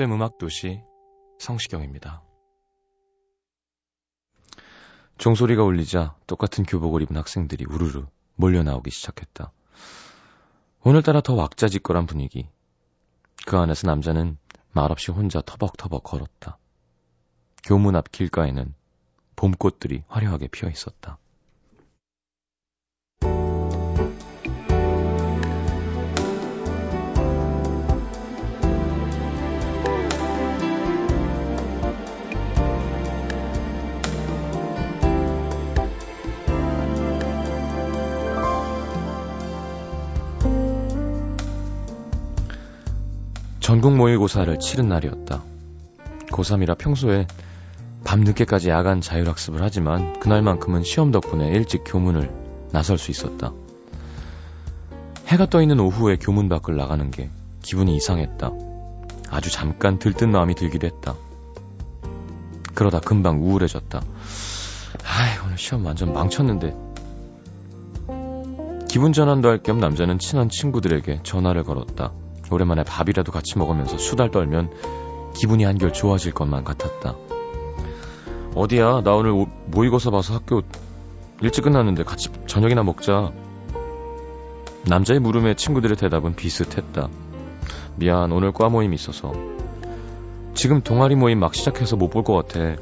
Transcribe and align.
FM 0.00 0.12
음악 0.12 0.38
도시 0.38 0.80
성시경입니다. 1.38 2.22
종소리가 5.18 5.62
울리자 5.62 6.16
똑같은 6.26 6.64
교복을 6.64 7.02
입은 7.02 7.18
학생들이 7.18 7.66
우르르 7.68 8.06
몰려 8.34 8.62
나오기 8.62 8.90
시작했다. 8.90 9.52
오늘따라 10.84 11.20
더 11.20 11.34
왁자지껄한 11.34 12.06
분위기. 12.06 12.48
그 13.44 13.58
안에서 13.58 13.88
남자는 13.88 14.38
말없이 14.72 15.10
혼자 15.10 15.42
터벅터벅 15.42 16.02
걸었다. 16.02 16.56
교문 17.62 17.94
앞 17.94 18.10
길가에는 18.10 18.74
봄꽃들이 19.36 20.04
화려하게 20.08 20.48
피어 20.48 20.70
있었다. 20.70 21.18
전국 43.70 43.94
모의고사를 43.94 44.58
치른 44.58 44.88
날이었다. 44.88 45.44
고3이라 46.32 46.76
평소에 46.76 47.28
밤늦게까지 48.02 48.68
야간 48.68 49.00
자율학습을 49.00 49.62
하지만 49.62 50.18
그날만큼은 50.18 50.82
시험 50.82 51.12
덕분에 51.12 51.50
일찍 51.50 51.84
교문을 51.86 52.34
나설 52.72 52.98
수 52.98 53.12
있었다. 53.12 53.52
해가 55.28 55.46
떠 55.46 55.62
있는 55.62 55.78
오후에 55.78 56.16
교문 56.16 56.48
밖을 56.48 56.76
나가는 56.76 57.12
게 57.12 57.30
기분이 57.62 57.94
이상했다. 57.94 58.50
아주 59.30 59.52
잠깐 59.52 60.00
들뜬 60.00 60.32
마음이 60.32 60.56
들기도 60.56 60.88
했다. 60.88 61.14
그러다 62.74 62.98
금방 62.98 63.40
우울해졌다. 63.40 64.00
아이, 64.00 65.46
오늘 65.46 65.56
시험 65.56 65.86
완전 65.86 66.12
망쳤는데. 66.12 66.74
기분 68.88 69.12
전환도 69.12 69.48
할 69.48 69.62
겸 69.62 69.78
남자는 69.78 70.18
친한 70.18 70.48
친구들에게 70.48 71.20
전화를 71.22 71.62
걸었다. 71.62 72.10
오랜만에 72.50 72.82
밥이라도 72.84 73.32
같이 73.32 73.58
먹으면서 73.58 73.98
수달 73.98 74.30
떨면 74.30 74.70
기분이 75.34 75.64
한결 75.64 75.92
좋아질 75.92 76.32
것만 76.32 76.64
같았다. 76.64 77.14
어디야? 78.54 79.02
나 79.02 79.12
오늘 79.14 79.46
모의고사 79.66 80.10
봐서 80.10 80.34
학교 80.34 80.62
일찍 81.40 81.62
끝났는데 81.62 82.02
같이 82.04 82.30
저녁이나 82.46 82.82
먹자. 82.82 83.32
남자의 84.86 85.20
물음에 85.20 85.54
친구들의 85.54 85.96
대답은 85.96 86.34
비슷했다. 86.34 87.08
미안, 87.96 88.32
오늘 88.32 88.52
과 88.52 88.68
모임 88.68 88.92
있어서. 88.94 89.32
지금 90.54 90.80
동아리 90.80 91.14
모임 91.14 91.38
막 91.38 91.54
시작해서 91.54 91.96
못 91.96 92.10
볼 92.10 92.24
것 92.24 92.34
같아. 92.34 92.76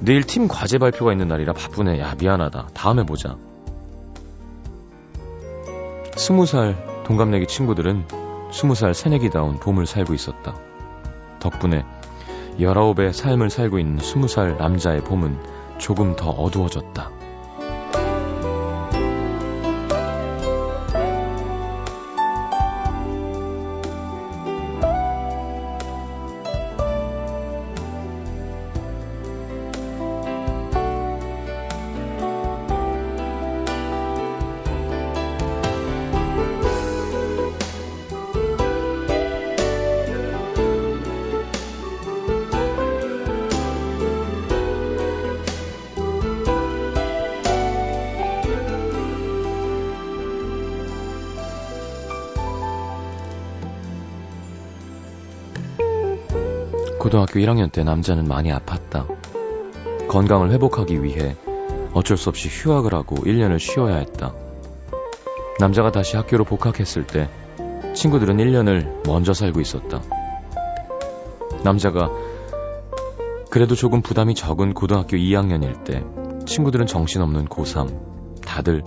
내일 0.00 0.22
팀 0.24 0.48
과제 0.48 0.78
발표가 0.78 1.12
있는 1.12 1.28
날이라 1.28 1.52
바쁘네. 1.52 2.00
야, 2.00 2.14
미안하다. 2.18 2.68
다음에 2.74 3.04
보자. 3.04 3.36
스무 6.16 6.46
살 6.46 6.91
동갑내기 7.04 7.46
친구들은 7.46 8.06
스무 8.52 8.74
살 8.74 8.94
새내기다운 8.94 9.58
봄을 9.58 9.86
살고 9.86 10.14
있었다. 10.14 10.54
덕분에 11.40 11.84
열아홉의 12.60 13.12
삶을 13.12 13.50
살고 13.50 13.78
있는 13.78 13.98
스무 13.98 14.28
살 14.28 14.56
남자의 14.56 15.02
봄은 15.02 15.38
조금 15.78 16.14
더 16.16 16.30
어두워졌다. 16.30 17.21
고등학교 57.02 57.40
1학년 57.40 57.72
때 57.72 57.82
남자는 57.82 58.28
많이 58.28 58.52
아팠다. 58.52 59.08
건강을 60.06 60.52
회복하기 60.52 61.02
위해 61.02 61.34
어쩔 61.94 62.16
수 62.16 62.28
없이 62.28 62.48
휴학을 62.48 62.94
하고 62.94 63.16
1년을 63.16 63.58
쉬어야 63.58 63.96
했다. 63.96 64.32
남자가 65.58 65.90
다시 65.90 66.16
학교로 66.16 66.44
복학했을 66.44 67.04
때 67.04 67.28
친구들은 67.92 68.36
1년을 68.36 69.04
먼저 69.08 69.32
살고 69.32 69.60
있었다. 69.60 70.00
남자가 71.64 72.08
그래도 73.50 73.74
조금 73.74 74.00
부담이 74.00 74.36
적은 74.36 74.72
고등학교 74.72 75.16
2학년일 75.16 75.82
때 75.82 76.04
친구들은 76.46 76.86
정신없는 76.86 77.46
고3. 77.46 78.42
다들 78.42 78.84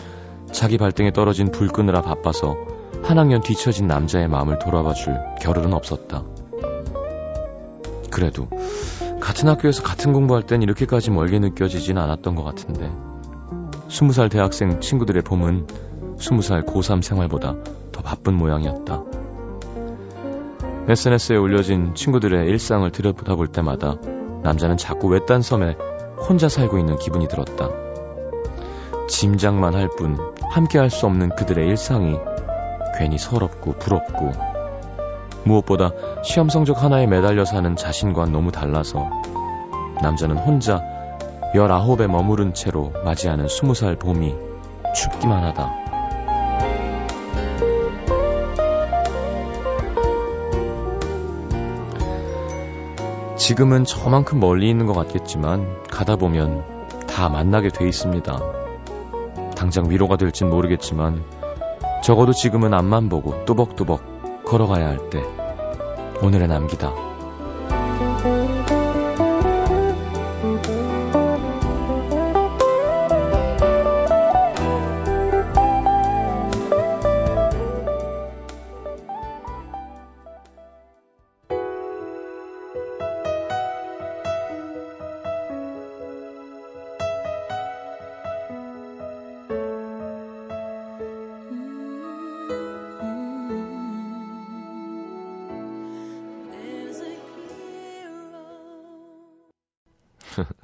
자기 0.53 0.77
발등에 0.77 1.11
떨어진 1.11 1.51
불 1.51 1.67
끄느라 1.67 2.01
바빠서 2.01 2.55
한 3.03 3.19
학년 3.19 3.41
뒤처진 3.41 3.87
남자의 3.87 4.29
마음을 4.29 4.57
돌아봐 4.57 4.93
줄 4.93 5.19
겨를은 5.41 5.73
없었다. 5.73 6.23
그래도 8.15 8.47
같은 9.19 9.49
학교에서 9.49 9.83
같은 9.83 10.13
공부할 10.13 10.43
땐 10.43 10.61
이렇게까지 10.61 11.11
멀게 11.11 11.37
느껴지진 11.37 11.97
않았던 11.97 12.35
것 12.35 12.45
같은데 12.45 12.89
스무 13.89 14.13
살 14.13 14.29
대학생 14.29 14.79
친구들의 14.79 15.21
봄은 15.23 15.67
스무 16.17 16.41
살 16.41 16.63
고3 16.63 17.01
생활보다 17.01 17.57
더 17.91 18.01
바쁜 18.01 18.35
모양이었다. 18.35 19.03
SNS에 20.87 21.35
올려진 21.35 21.93
친구들의 21.93 22.47
일상을 22.47 22.89
들여다볼 22.89 23.47
때마다 23.47 23.95
남자는 24.43 24.77
자꾸 24.77 25.09
외딴 25.09 25.41
섬에 25.41 25.75
혼자 26.29 26.47
살고 26.47 26.77
있는 26.79 26.97
기분이 26.97 27.27
들었다. 27.27 27.69
짐작만 29.09 29.75
할 29.75 29.89
뿐 29.89 30.17
함께 30.51 30.79
할 30.79 30.89
수 30.89 31.05
없는 31.05 31.35
그들의 31.35 31.67
일상이 31.67 32.15
괜히 32.97 33.17
서럽고 33.17 33.73
부럽고 33.73 34.54
무엇보다 35.45 35.91
시험 36.23 36.49
성적 36.49 36.83
하나에 36.83 37.07
매달려 37.07 37.45
사는 37.45 37.75
자신과 37.75 38.25
너무 38.25 38.51
달라서 38.51 39.09
남자는 40.01 40.37
혼자 40.37 40.83
19에 41.53 42.07
머무른 42.07 42.53
채로 42.53 42.91
맞이하는 43.05 43.45
20살 43.45 43.97
봄이 43.99 44.35
춥기만 44.93 45.43
하다. 45.45 45.85
지금은 53.37 53.85
저만큼 53.85 54.39
멀리 54.39 54.69
있는 54.69 54.85
것 54.85 54.93
같겠지만 54.93 55.83
가다 55.91 56.15
보면 56.15 56.63
다 57.07 57.29
만나게 57.29 57.69
돼 57.69 57.87
있습니다. 57.87 58.39
당장 59.55 59.89
위로가 59.89 60.17
될진 60.17 60.49
모르겠지만 60.49 61.23
적어도 62.03 62.33
지금은 62.33 62.73
앞만 62.73 63.07
보고 63.07 63.45
뚜벅뚜벅 63.45 64.14
걸어가야 64.45 64.87
할 64.87 65.09
때 65.09 65.23
오늘의 66.21 66.47
남기다. 66.47 67.14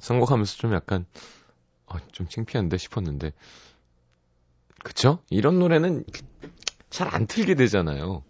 선곡하면서 0.02 0.56
좀 0.56 0.74
약간 0.74 1.06
어, 1.86 1.96
좀 2.12 2.28
창피한데 2.28 2.76
싶었는데 2.76 3.32
그쵸? 4.82 5.20
이런 5.30 5.58
노래는 5.58 6.04
잘 6.90 7.08
안 7.08 7.26
틀게 7.26 7.54
되잖아요. 7.54 8.22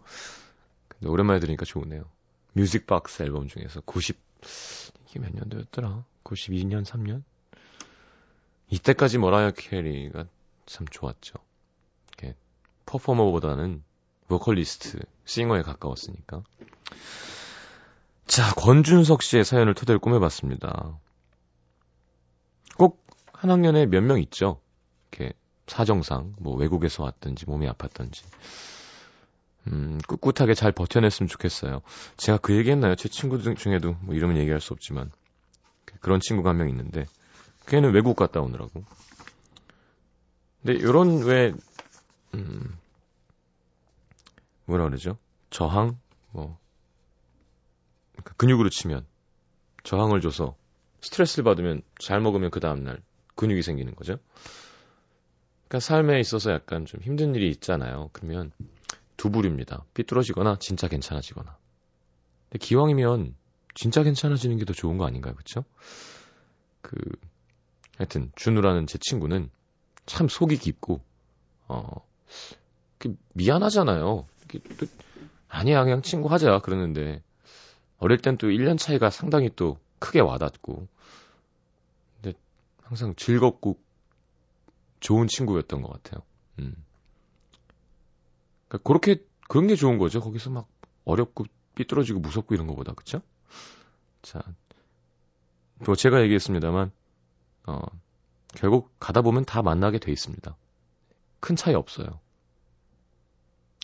근데 0.89 1.09
오랜만에 1.09 1.41
들으니까 1.41 1.65
좋으네요. 1.65 2.05
뮤직박스 2.53 3.23
앨범 3.23 3.49
중에서 3.49 3.81
90 3.81 4.17
이게 5.09 5.19
몇 5.19 5.35
년도였더라? 5.35 6.05
92년 6.25 6.85
3년? 6.85 7.23
이때까지 8.69 9.19
머라이어 9.19 9.51
캐리가 9.53 10.27
참 10.67 10.87
좋았죠. 10.89 11.35
이렇게 12.09 12.37
퍼포머보다는 12.87 13.83
보컬리스트, 14.29 15.01
singer에 15.25 15.63
가까웠으니까. 15.63 16.43
자, 18.27 18.55
권준석 18.55 19.23
씨의 19.23 19.45
사연을 19.45 19.75
토대로 19.75 19.99
꾸며봤습니다. 19.99 20.99
꼭한 23.43 23.51
학년에 23.51 23.87
몇 23.87 24.03
명 24.03 24.21
있죠. 24.21 24.61
이렇게 25.11 25.33
사정상, 25.67 26.35
뭐 26.39 26.57
외국에서 26.57 27.03
왔든지 27.03 27.47
몸이 27.47 27.69
아팠든지. 27.69 28.23
음, 29.69 29.99
꿋꿋하게 30.09 30.55
잘 30.55 30.73
버텨냈으면 30.73 31.29
좋겠어요. 31.29 31.83
제가 32.17 32.39
그 32.39 32.57
얘기 32.57 32.71
했나요? 32.71 32.95
제 32.97 33.09
친구 33.09 33.39
들 33.39 33.55
중에도 33.55 33.97
뭐 34.01 34.15
이름은 34.15 34.37
얘기할 34.39 34.61
수 34.61 34.73
없지만. 34.73 35.11
그런 36.01 36.21
친구가 36.21 36.51
한 36.51 36.57
명 36.57 36.69
있는데, 36.69 37.05
걔는 37.67 37.93
외국 37.93 38.17
갔다 38.17 38.41
오느라고. 38.41 38.85
근데 40.63 40.81
요런 40.83 41.23
왜, 41.25 41.53
음, 42.35 42.77
뭐라 44.67 44.85
그러죠? 44.85 45.17
저항? 45.51 45.99
뭐, 46.31 46.59
그러니까 48.13 48.35
근육으로 48.37 48.69
치면 48.71 49.05
저항을 49.85 50.21
줘서 50.21 50.57
스트레스를 51.03 51.45
받으면 51.45 51.83
잘 52.01 52.21
먹으면 52.21 52.51
그 52.51 52.59
다음 52.61 52.85
날 52.85 53.01
근육이 53.35 53.63
생기는 53.63 53.95
거죠. 53.95 54.19
그러니까 55.69 55.81
삶에 55.81 56.21
있어서 56.21 56.53
약간 56.53 56.85
좀 56.85 57.01
힘든 57.01 57.35
일이 57.35 57.51
있잖아요. 57.51 58.11
그러면 58.13 58.53
두 59.17 59.31
부류입니다. 59.31 59.85
삐뚤어지거나 59.95 60.57
진짜 60.61 60.89
괜찮아지거나. 60.89 61.57
근데 62.51 62.65
기왕이면 62.65 63.35
진짜 63.75 64.03
괜찮아지는 64.03 64.59
게 64.59 64.65
더 64.65 64.73
좋은 64.75 64.99
거 64.99 65.07
아닌가요? 65.07 65.35
그쵸? 65.35 65.65
그, 66.83 66.97
하여튼, 67.97 68.33
준우라는 68.37 68.87
제 68.87 68.99
친구는 68.99 69.51
참 70.07 70.29
속이 70.29 70.59
깊고, 70.59 71.01
어, 71.69 72.07
그 72.99 73.17
미안하잖아요. 73.35 74.27
또, 74.79 74.87
아니야, 75.49 75.85
그냥 75.85 76.03
친구 76.03 76.29
하자. 76.31 76.61
그러는데, 76.61 77.23
어릴 77.99 78.19
땐 78.19 78.37
또 78.37 78.49
1년 78.51 78.79
차이가 78.79 79.11
상당히 79.11 79.51
또 79.55 79.79
크게 80.01 80.21
와닿고, 80.21 80.89
항상 82.93 83.15
즐겁고 83.17 83.83
좋은 85.01 85.27
친구였던 85.27 85.81
것 85.81 85.91
같아요. 85.91 86.23
음. 86.59 86.75
그러니까 88.69 88.87
그렇게, 88.87 89.25
그런 89.49 89.67
게 89.67 89.77
좋은 89.77 89.97
거죠. 89.97 90.21
거기서 90.21 90.51
막 90.51 90.69
어렵고 91.07 91.47
삐뚤어지고 91.75 92.21
무섭고 92.21 92.55
이런 92.55 92.67
거보다, 92.67 92.93
그쵸? 92.93 93.23
자, 94.21 94.43
또 95.87 95.95
제가 95.95 96.21
얘기했습니다만, 96.21 96.93
어, 97.67 97.81
결국 98.49 98.95
가다 99.01 99.23
보면 99.23 99.47
다 99.47 99.63
만나게 99.63 99.99
돼 99.99 100.13
있습니다. 100.13 100.55
큰 101.41 101.57
차이 101.57 101.73
없어요. 101.75 102.21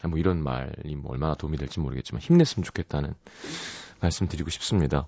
뭐 0.07 0.19
이런 0.19 0.43
말이 0.43 0.95
뭐 0.97 1.13
얼마나 1.13 1.35
도움이 1.35 1.57
될지 1.57 1.81
모르겠지만 1.81 2.21
힘냈으면 2.21 2.63
좋겠다는 2.63 3.15
말씀드리고 4.01 4.51
싶습니다. 4.51 5.07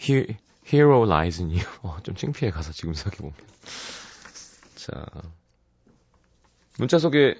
He, 0.00 0.38
Hero 0.72 1.04
lies 1.04 1.40
in 1.40 1.50
you. 1.50 1.64
어, 1.82 1.98
좀 2.02 2.14
창피해 2.14 2.50
가서 2.50 2.72
지금 2.72 2.94
생각해보면. 2.94 3.34
자. 4.74 5.06
문자 6.78 6.98
소개 6.98 7.36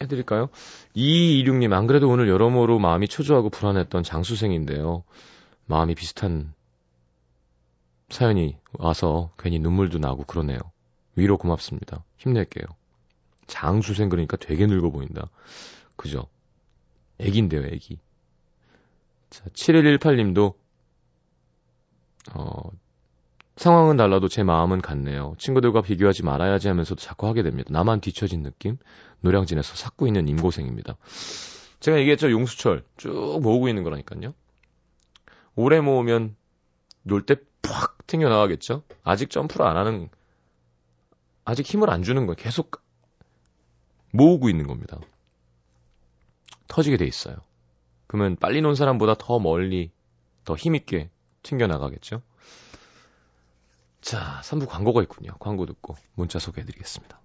해드릴까요? 0.00 0.48
2226님, 0.94 1.72
안 1.72 1.86
그래도 1.86 2.08
오늘 2.08 2.28
여러모로 2.28 2.78
마음이 2.78 3.08
초조하고 3.08 3.50
불안했던 3.50 4.02
장수생인데요. 4.02 5.04
마음이 5.66 5.94
비슷한 5.94 6.52
사연이 8.08 8.56
와서 8.72 9.30
괜히 9.38 9.58
눈물도 9.58 9.98
나고 9.98 10.24
그러네요. 10.24 10.58
위로 11.16 11.38
고맙습니다. 11.38 12.04
힘낼게요. 12.18 12.64
장수생 13.46 14.08
그러니까 14.08 14.36
되게 14.36 14.66
늙어 14.66 14.90
보인다. 14.90 15.30
그죠? 15.96 16.26
애기인데요, 17.18 17.64
애기. 17.66 17.98
자, 19.30 19.44
7118님도, 19.46 20.54
어, 22.34 22.70
상황은 23.56 23.96
달라도 23.96 24.28
제 24.28 24.42
마음은 24.42 24.80
같네요. 24.82 25.34
친구들과 25.38 25.80
비교하지 25.82 26.22
말아야지 26.24 26.68
하면서도 26.68 27.00
자꾸 27.00 27.26
하게 27.26 27.42
됩니다. 27.42 27.70
나만 27.72 28.00
뒤처진 28.00 28.42
느낌? 28.42 28.76
노량진에서 29.20 29.74
삭고 29.74 30.06
있는 30.06 30.28
임고생입니다. 30.28 30.96
제가 31.80 31.98
얘기했죠. 32.00 32.30
용수철. 32.30 32.84
쭉 32.96 33.40
모으고 33.42 33.68
있는 33.68 33.82
거라니까요. 33.82 34.34
오래 35.54 35.80
모으면 35.80 36.36
놀 37.02 37.24
때 37.24 37.36
팍 37.66 38.06
튕겨나가겠죠? 38.06 38.84
아직 39.02 39.28
점프를 39.30 39.66
안 39.66 39.76
하는, 39.76 40.08
아직 41.44 41.66
힘을 41.66 41.90
안 41.90 42.02
주는 42.04 42.26
거예요. 42.26 42.36
계속 42.36 42.80
모으고 44.12 44.48
있는 44.48 44.66
겁니다. 44.68 44.98
터지게 46.68 46.96
돼 46.96 47.06
있어요. 47.06 47.36
그러면 48.06 48.36
빨리 48.36 48.60
논 48.60 48.76
사람보다 48.76 49.14
더 49.18 49.40
멀리, 49.40 49.90
더 50.44 50.54
힘있게 50.54 51.10
튕겨나가겠죠? 51.46 52.22
자, 54.00 54.40
3부 54.44 54.68
광고가 54.68 55.02
있군요. 55.02 55.32
광고 55.38 55.64
듣고 55.66 55.96
문자 56.14 56.38
소개해드리겠습니다. 56.38 57.20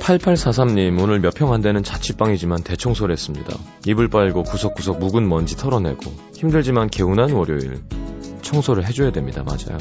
8843님, 0.00 1.00
오늘 1.00 1.20
몇 1.20 1.34
평 1.34 1.52
안 1.54 1.60
되는 1.60 1.82
자취방이지만 1.82 2.62
대청소를 2.64 3.12
했습니다. 3.12 3.56
이불 3.86 4.08
빨고 4.08 4.42
구석구석 4.42 4.98
묵은 4.98 5.28
먼지 5.28 5.56
털어내고 5.56 6.02
힘들지만 6.34 6.88
개운한 6.88 7.30
월요일 7.32 7.80
청소를 8.52 8.86
해줘야 8.86 9.10
됩니다. 9.10 9.42
맞아요. 9.42 9.78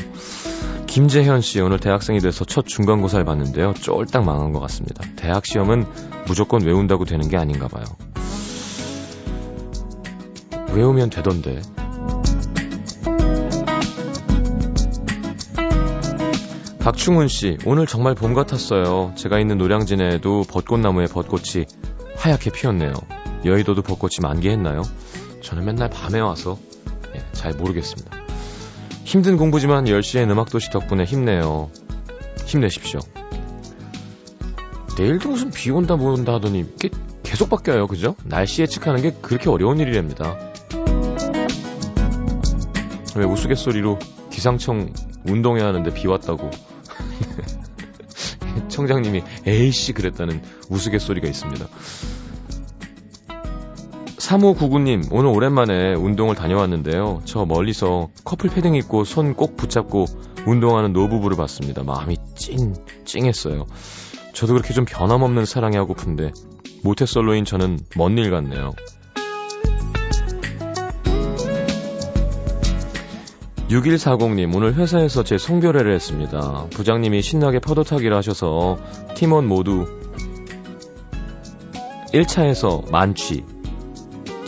김재현 0.88 1.42
씨 1.42 1.60
오늘 1.60 1.80
대학생이 1.80 2.20
돼서 2.20 2.46
첫 2.46 2.66
중간고사를 2.66 3.24
봤는데요. 3.26 3.74
쫄딱 3.74 4.24
망한 4.24 4.54
것 4.54 4.60
같습니다. 4.62 5.04
대학 5.18 5.46
시험은 5.46 5.86
무조건 6.26 6.64
외운다고 6.64 7.04
되는 7.06 7.28
게 7.28 7.38
아닌가 7.38 7.68
봐요. 7.68 7.84
외우면 10.74 11.10
되던데. 11.10 11.62
박충훈 16.80 17.28
씨, 17.28 17.58
오늘 17.66 17.86
정말 17.86 18.16
봄 18.16 18.34
같았어요. 18.34 19.14
제가 19.16 19.40
있는 19.40 19.58
노량진에도 19.58 20.46
벚꽃나무에 20.50 21.06
벚꽃이 21.06 21.66
하얗게 22.16 22.52
피었네요. 22.52 22.94
여의도도 23.46 23.82
벚꽃이 23.84 24.14
만개했나요? 24.22 24.82
저는 25.44 25.66
맨날 25.66 25.90
밤에 25.90 26.20
와서 26.20 26.58
예, 27.16 27.24
잘 27.34 27.54
모르겠습니다. 27.54 28.21
힘든 29.04 29.38
공부지만 29.38 29.86
10시엔 29.86 30.30
음악도시 30.30 30.70
덕분에 30.72 31.04
힘내요. 31.04 31.70
힘내십시오. 32.46 33.00
내일도 34.98 35.30
무슨 35.30 35.52
비 35.52 35.72
온다 35.72 35.96
뭐 35.96 36.14
온다 36.14 36.34
하더니 36.34 36.66
계속 37.24 37.50
바뀌어요. 37.50 37.88
그죠? 37.88 38.16
날씨 38.26 38.62
예측하는 38.62 39.02
게 39.02 39.12
그렇게 39.22 39.50
어려운 39.50 39.80
일이랍니다. 39.80 40.38
왜 43.16 43.26
우스갯소리로 43.26 44.00
기상청 44.30 44.94
운동해야 45.26 45.68
하는데 45.68 45.94
비 45.94 46.08
왔다고 46.08 46.50
청장님이 48.70 49.24
에이씨 49.46 49.94
그랬다는 49.94 50.42
우스갯소리가 50.70 51.28
있습니다. 51.28 51.68
3599님, 54.32 55.10
오늘 55.12 55.30
오랜만에 55.30 55.94
운동을 55.94 56.36
다녀왔는데요. 56.36 57.22
저 57.26 57.46
멀리서 57.46 58.10
커플 58.24 58.50
패딩 58.50 58.76
입고 58.76 59.04
손 59.04 59.34
꼭 59.34 59.58
붙잡고 59.58 60.06
운동하는 60.46 60.94
노부부를 60.94 61.36
봤습니다. 61.36 61.84
마음이 61.84 62.18
찡, 62.36 62.74
찡했어요. 63.06 63.66
저도 64.34 64.54
그렇게 64.54 64.74
좀 64.74 64.86
변함없는 64.86 65.46
사랑이 65.46 65.76
하고픈데, 65.76 66.32
모태솔로인 66.84 67.44
저는 67.44 67.80
먼 67.98 68.18
일 68.18 68.32
같네요. 68.32 68.72
6140님, 73.70 74.56
오늘 74.56 74.76
회사에서 74.76 75.24
제 75.24 75.38
송별회를 75.38 75.94
했습니다. 75.94 76.68
부장님이 76.72 77.22
신나게 77.22 77.60
파도타기를 77.60 78.16
하셔서 78.16 78.78
팀원 79.16 79.48
모두 79.48 79.88
1차에서 82.14 82.90
만취. 82.92 83.61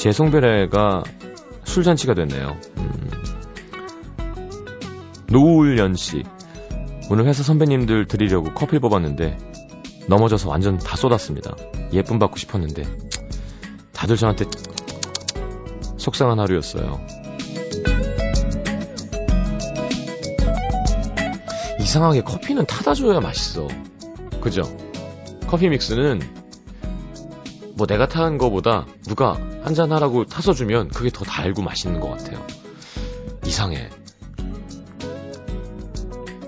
제 0.04 0.12
송별회가 0.12 1.04
술잔치가 1.64 2.14
됐네요. 2.14 2.58
음. 2.76 3.10
노울연 5.28 5.96
씨. 5.96 6.24
오늘 7.10 7.26
회사 7.26 7.42
선배님들 7.42 8.08
드리려고 8.08 8.54
커피를 8.54 8.82
뽑았는데 8.82 9.38
넘어져서 10.10 10.50
완전 10.50 10.78
다 10.78 10.98
쏟았습니다. 10.98 11.56
예쁨 11.94 12.20
받고 12.20 12.36
싶었는데 12.36 12.84
다들 13.94 14.18
저한테 14.18 14.44
속상한 15.96 16.38
하루였어요. 16.38 17.00
이상하게 21.80 22.24
커피는 22.24 22.66
타다 22.66 22.94
줘야 22.94 23.22
맛있어. 23.22 23.70
그죠? 24.42 24.64
커피 25.48 25.70
믹스는 25.70 26.43
뭐 27.76 27.88
내가 27.88 28.08
타는 28.08 28.38
거보다 28.38 28.86
누가 29.08 29.34
한잔 29.64 29.92
하라고 29.92 30.26
타서 30.26 30.54
주면 30.54 30.90
그게 30.90 31.10
더 31.10 31.26
달고 31.26 31.62
맛있는 31.62 32.00
것 32.00 32.10
같아요. 32.10 32.46
이상해. 33.46 33.90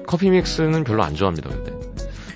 커피 0.07 0.29
믹스는 0.29 0.83
별로 0.83 1.03
안 1.03 1.15
좋아합니다, 1.15 1.49
근데. 1.49 1.73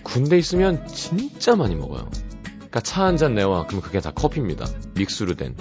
군대 0.04 0.38
있으면 0.38 0.88
진짜 0.88 1.56
많이 1.56 1.76
먹어요. 1.76 2.10
그러니까 2.56 2.80
차 2.82 3.04
한 3.04 3.16
잔 3.18 3.36
내와 3.36 3.66
그러면 3.68 3.82
그게 3.84 4.00
다 4.00 4.12
커피입니다. 4.12 4.66
믹스로 4.96 5.36
된. 5.36 5.56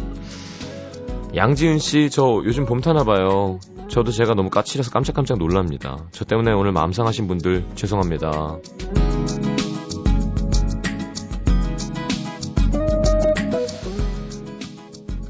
양지은 1.36 1.78
씨, 1.78 2.08
저 2.10 2.42
요즘 2.44 2.64
봄 2.64 2.80
타나 2.80 3.04
봐요. 3.04 3.60
저도 3.88 4.10
제가 4.10 4.34
너무 4.34 4.48
까칠해서 4.50 4.90
깜짝깜짝 4.90 5.38
놀랍니다. 5.38 6.08
저 6.12 6.24
때문에 6.24 6.52
오늘 6.52 6.72
마음 6.72 6.92
상하신 6.92 7.28
분들 7.28 7.66
죄송합니다. 7.74 8.58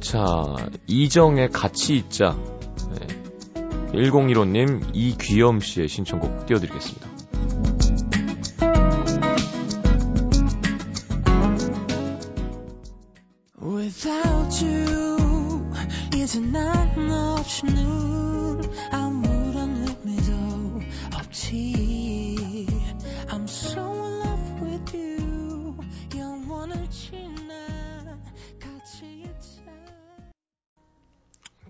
자, 0.08 0.56
이정의 0.86 1.50
같이 1.50 1.94
있자. 1.94 2.34
네. 2.92 3.06
1015님, 3.92 4.92
이귀염 4.94 5.60
씨의 5.60 5.86
신청곡 5.88 6.46
띄워드리겠습니다. 6.46 7.07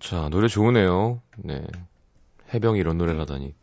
자, 0.09 0.27
노래 0.29 0.47
좋으네요. 0.47 1.21
네. 1.37 1.61
해병이 2.51 2.79
이런 2.79 2.97
노래를 2.97 3.21
하다니. 3.21 3.53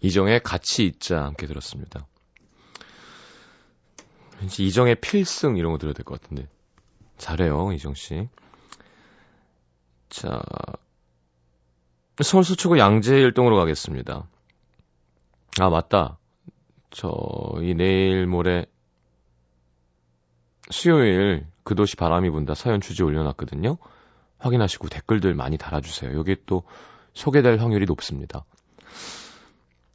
이정의 0.00 0.40
같이 0.44 0.86
있자 0.86 1.24
함께 1.24 1.48
들었습니다. 1.48 2.06
왠지 4.40 4.64
이정의 4.64 4.94
필승 5.00 5.56
이런 5.56 5.72
거 5.72 5.78
들어야 5.78 5.92
될 5.92 6.04
것 6.04 6.22
같은데. 6.22 6.48
잘해요, 7.18 7.72
이정씨. 7.72 8.28
자, 10.08 10.40
서울 12.22 12.44
서초구 12.44 12.78
양재일동으로 12.78 13.56
가겠습니다. 13.56 14.28
아, 15.58 15.68
맞다. 15.68 16.16
저희 16.90 17.74
내일 17.74 18.28
모레 18.28 18.66
수요일 20.70 21.44
그 21.64 21.74
도시 21.74 21.96
바람이 21.96 22.30
분다 22.30 22.54
사연 22.54 22.80
주제 22.80 23.02
올려놨거든요. 23.02 23.78
확인하시고 24.40 24.88
댓글들 24.88 25.34
많이 25.34 25.56
달아주세요. 25.56 26.16
여기 26.18 26.36
또 26.46 26.64
소개될 27.14 27.58
확률이 27.60 27.84
높습니다. 27.86 28.44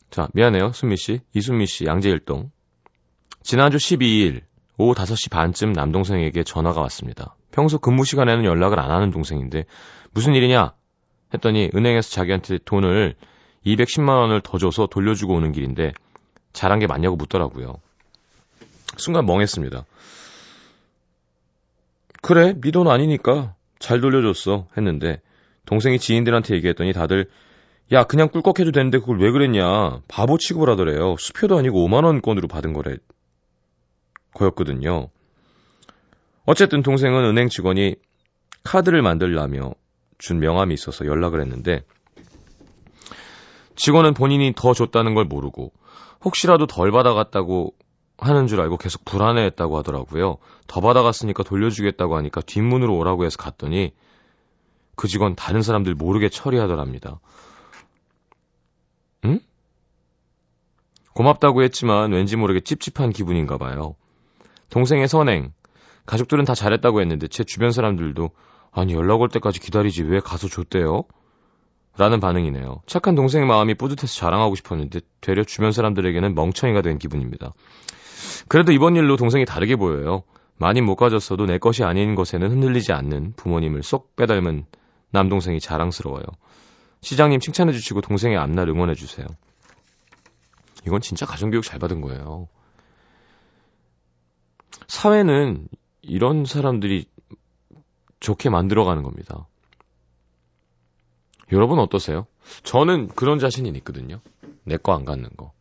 자, 0.10 0.28
미안해요, 0.34 0.72
순미 0.72 0.98
씨. 0.98 1.20
이순미 1.34 1.66
씨, 1.68 1.86
양재일동. 1.86 2.52
지난주 3.44 3.78
12일 3.78 4.42
오후 4.78 4.94
5시 4.94 5.30
반쯤 5.32 5.74
남동생에게 5.74 6.44
전화가 6.44 6.82
왔습니다. 6.82 7.36
평소 7.52 7.78
근무 7.80 8.06
시간에는 8.06 8.44
연락을 8.46 8.80
안 8.80 8.92
하는 8.92 9.12
동생인데 9.12 9.66
무슨 10.12 10.36
일이냐 10.36 10.74
했더니 11.34 11.70
은행에서 11.74 12.10
자기한테 12.10 12.60
돈을 12.66 13.16
210만 13.66 14.10
원을 14.10 14.42
더 14.42 14.58
줘서 14.58 14.88
돌려주고 14.88 15.34
오는 15.34 15.52
길인데 15.52 15.92
잘한 16.54 16.80
게 16.80 16.88
맞냐고 16.88 17.16
묻더라고요. 17.16 17.76
순간 18.98 19.26
멍했습니다. 19.26 19.86
그래, 22.22 22.54
네 22.60 22.72
돈 22.72 22.88
아니니까 22.88 23.56
잘 23.86 24.02
돌려줬어 24.02 24.68
했는데 24.76 25.22
동생이 25.68 26.00
지인들한테 26.00 26.56
얘기했더니 26.56 26.92
다들 26.92 27.30
야 27.92 28.04
그냥 28.04 28.30
꿀꺽해도 28.30 28.72
되는데 28.72 28.98
그걸 28.98 29.20
왜 29.20 29.30
그랬냐 29.30 30.02
바보 30.08 30.40
취급을 30.40 30.72
하더래요. 30.72 31.16
수표도 31.20 31.56
아니고 31.60 31.88
5만 31.88 32.04
원권으로 32.04 32.48
받은 32.48 32.74
거래 32.74 32.96
거였거든요. 34.34 35.10
어쨌든 36.48 36.82
동생은 36.82 37.26
은행 37.26 37.48
직원이 37.48 37.96
카드를 38.64 39.04
만들라며 39.04 39.76
준 40.18 40.40
명함이 40.40 40.74
있어서 40.74 41.06
연락을 41.06 41.40
했는데 41.42 41.84
직원은 43.76 44.16
본인이 44.16 44.52
더 44.56 44.74
줬다는 44.74 45.14
걸 45.14 45.26
모르고 45.26 45.72
혹시라도 46.24 46.66
덜 46.66 46.92
받아갔다고 46.92 47.76
하는 48.18 48.48
줄 48.48 48.62
알고 48.62 48.78
계속 48.78 49.04
불안해했다고 49.06 49.78
하더라고요. 49.78 50.38
더 50.68 50.82
받아갔으니까 50.82 51.44
돌려주겠다고 51.44 52.16
하니까 52.18 52.42
뒷문으로 52.42 52.96
오라고 52.98 53.26
해서 53.26 53.38
갔더니 53.38 53.94
그 54.96 55.08
직원 55.08 55.36
다른 55.36 55.62
사람들 55.62 55.96
모르게 55.96 56.30
처리하더랍니다. 56.30 57.20
응? 59.26 59.40
고맙다고 61.14 61.64
했지만 61.64 62.12
왠지 62.12 62.36
모르게 62.36 62.62
찝찝한 62.62 63.12
기분인가 63.12 63.58
봐요. 63.58 63.96
동생의 64.70 65.08
선행, 65.08 65.54
가족들은 66.06 66.46
다 66.46 66.56
잘했다고 66.56 67.02
했는데 67.02 67.28
제 67.28 67.44
주변 67.44 67.72
사람들도 67.72 68.32
아니 68.72 68.94
연락 68.94 69.22
올 69.22 69.30
때까지 69.30 69.60
기다리지 69.60 70.04
왜 70.04 70.20
가서 70.20 70.48
줬대요? 70.48 71.04
라는 71.98 72.20
반응이네요. 72.20 72.82
착한 72.86 73.16
동생의 73.16 73.48
마음이 73.48 73.76
뿌듯해서 73.76 74.14
자랑하고 74.14 74.56
싶었는데 74.56 75.00
되려 75.22 75.44
주변 75.46 75.72
사람들에게는 75.72 76.36
멍청이가 76.36 76.82
된 76.82 76.98
기분입니다. 76.98 77.54
그래도 78.48 78.72
이번 78.72 78.96
일로 78.96 79.18
동생이 79.18 79.46
다르게 79.46 79.76
보여요. 79.76 80.24
많이 80.58 80.82
못 80.82 80.96
가졌어도 80.96 81.46
내 81.46 81.58
것이 81.58 81.84
아닌 81.84 82.16
것에는 82.16 82.50
흔들리지 82.50 82.94
않는 82.94 83.34
부모님을 83.36 83.84
쏙 83.84 84.16
빼닮은 84.16 84.66
남동생이 85.12 85.60
자랑스러워요. 85.60 86.24
시장님 87.02 87.40
칭찬해 87.40 87.72
주시고 87.74 88.02
동생의 88.02 88.38
앞날 88.38 88.70
응원해 88.70 88.96
주세요. 88.96 89.28
이건 90.88 91.02
진짜 91.02 91.26
가정교육 91.26 91.64
잘 91.64 91.80
받은 91.80 92.02
거예요. 92.02 92.48
사회는 94.88 95.68
이런 96.02 96.46
사람들이 96.46 97.06
좋게 98.20 98.50
만들어가는 98.50 99.04
겁니다. 99.04 99.48
여러분 101.52 101.80
어떠세요? 101.80 102.26
저는 102.64 103.08
그런 103.10 103.40
자신이 103.40 103.70
있거든요. 103.78 104.20
내 104.64 104.78
거 104.78 104.94
안 104.94 105.06
갖는 105.06 105.30
거. 105.38 105.52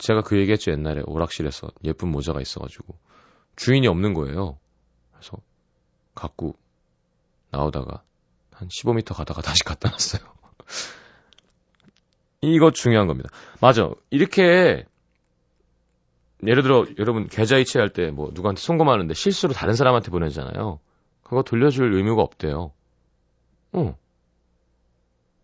제가 0.00 0.22
그 0.22 0.38
얘기했죠 0.38 0.72
옛날에 0.72 1.02
오락실에서 1.04 1.70
예쁜 1.84 2.08
모자가 2.08 2.40
있어가지고 2.40 2.96
주인이 3.56 3.86
없는 3.86 4.14
거예요. 4.14 4.58
그래서 5.12 5.36
갖고 6.14 6.56
나오다가 7.50 8.02
한 8.50 8.68
15m 8.68 9.14
가다가 9.14 9.42
다시 9.42 9.62
갖다 9.64 9.90
놨어요. 9.90 10.22
이거 12.40 12.70
중요한 12.70 13.06
겁니다. 13.06 13.28
맞아. 13.60 13.90
이렇게 14.08 14.86
예를 16.46 16.62
들어 16.62 16.86
여러분 16.98 17.28
계좌 17.28 17.58
이체할 17.58 17.90
때 17.90 18.10
뭐 18.10 18.30
누구한테 18.32 18.62
송금하는데 18.62 19.12
실수로 19.12 19.52
다른 19.52 19.74
사람한테 19.74 20.10
보내잖아요. 20.10 20.80
그거 21.22 21.42
돌려줄 21.42 21.94
의무가 21.94 22.22
없대요. 22.22 22.72
어. 23.72 23.98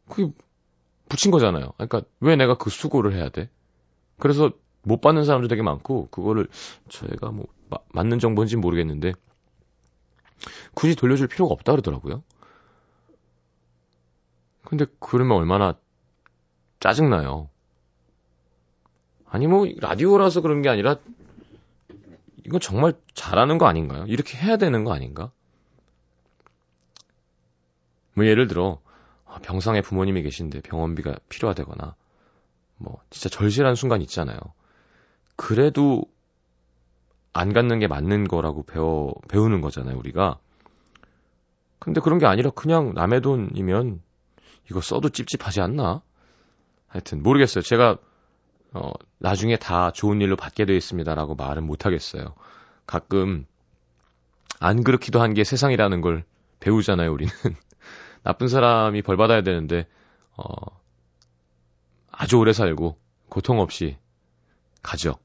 그게 0.09 0.33
붙인 1.09 1.31
거잖아요. 1.31 1.73
그러니까 1.77 2.03
왜 2.21 2.37
내가 2.37 2.57
그 2.57 2.71
수고를 2.71 3.15
해야 3.15 3.29
돼? 3.29 3.51
그래서 4.19 4.51
못 4.83 5.01
받는 5.01 5.25
사람도 5.25 5.49
되게 5.49 5.63
많고 5.63 6.09
그거를 6.11 6.49
저희가 6.89 7.31
뭐 7.31 7.47
마, 7.69 7.79
맞는 7.93 8.19
정보인지 8.19 8.57
모르겠는데 8.57 9.13
굳이 10.75 10.95
돌려줄 10.95 11.29
필요가 11.29 11.53
없다 11.53 11.73
그러더라고요. 11.73 12.23
근데 14.65 14.87
그러면 14.99 15.37
얼마나 15.37 15.75
짜증나요. 16.81 17.49
아니 19.29 19.47
뭐 19.47 19.67
라디오라서 19.79 20.41
그런 20.41 20.63
게 20.63 20.69
아니라 20.69 20.97
이건 22.45 22.61
정말 22.61 22.95
잘하는 23.15 23.59
거 23.59 23.67
아닌가요? 23.67 24.05
이렇게 24.07 24.39
해야 24.39 24.57
되는 24.57 24.85
거 24.85 24.93
아닌가? 24.93 25.33
뭐 28.15 28.25
예를 28.25 28.47
들어 28.47 28.81
아, 29.25 29.39
병상에 29.41 29.83
부모님이 29.83 30.23
계신데 30.23 30.61
병원비가 30.61 31.17
필요하다거나 31.29 31.97
뭐 32.79 33.01
진짜 33.11 33.29
절실한 33.29 33.75
순간 33.75 34.03
있잖아요. 34.03 34.39
그래도 35.37 36.03
안 37.33 37.53
갖는 37.53 37.79
게 37.79 37.87
맞는 37.87 38.29
거라고 38.29 38.63
배워 38.65 39.13
배우는 39.29 39.61
거잖아요, 39.61 39.97
우리가. 39.99 40.39
근데 41.79 42.01
그런 42.01 42.19
게 42.19 42.27
아니라 42.27 42.51
그냥 42.51 42.93
남의 42.95 43.21
돈이면 43.21 44.01
이거 44.71 44.81
써도 44.81 45.09
찝찝하지 45.11 45.61
않나? 45.61 46.03
하여튼 46.89 47.23
모르겠어요. 47.23 47.63
제가 47.63 47.99
어, 48.73 48.93
나중에 49.19 49.57
다 49.57 49.91
좋은 49.93 50.21
일로 50.21 50.37
받게 50.37 50.65
되어 50.67 50.77
있습니다라고 50.77 51.35
말은 51.35 51.65
못 51.65 51.87
하겠어요. 51.87 52.35
가끔 52.87 53.47
안 54.61 54.83
그렇기도 54.83 55.21
한 55.21 55.35
게 55.35 55.45
세상이라는 55.45 56.01
걸 56.01 56.25
배우잖아요, 56.61 57.13
우리는. 57.13 57.33
나쁜 58.23 58.49
사람이 58.49 59.03
벌 59.03 59.17
받아야 59.17 59.43
되는데 59.43 59.87
어, 60.37 60.45
아주 62.17 62.39
오래 62.39 62.53
살고 62.53 62.99
고통 63.29 63.61
없이 63.61 63.97
가죠. 64.83 65.17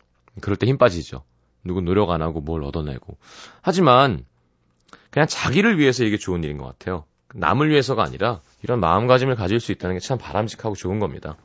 그럴 0.41 0.57
때 0.57 0.65
힘 0.65 0.77
빠지죠. 0.77 1.23
누군 1.63 1.85
노력 1.85 2.09
안 2.09 2.21
하고 2.21 2.41
뭘 2.41 2.63
얻어내고. 2.63 3.17
하지만 3.61 4.25
그냥 5.09 5.27
자기를 5.27 5.77
위해서 5.77 6.03
이게 6.03 6.17
좋은 6.17 6.43
일인 6.43 6.57
것 6.57 6.65
같아요. 6.65 7.05
남을 7.33 7.69
위해서가 7.69 8.03
아니라 8.03 8.41
이런 8.63 8.79
마음가짐을 8.79 9.35
가질 9.35 9.59
수 9.59 9.71
있다는 9.71 9.95
게 9.95 9.99
참 9.99 10.17
바람직하고 10.17 10.75
좋은 10.75 10.99
겁니다. 10.99 11.37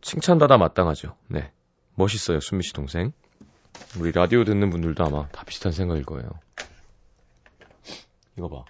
칭찬받아 0.00 0.56
마땅하죠. 0.56 1.14
네. 1.28 1.52
멋있어요, 1.94 2.40
순미 2.40 2.62
씨 2.64 2.72
동생. 2.72 3.12
우리 3.98 4.12
라디오 4.12 4.44
듣는 4.44 4.70
분들도 4.70 5.04
아마 5.04 5.28
다 5.28 5.44
비슷한 5.44 5.72
생각일 5.72 6.04
거예요. 6.04 6.28
이거 8.38 8.48
봐. 8.48 8.64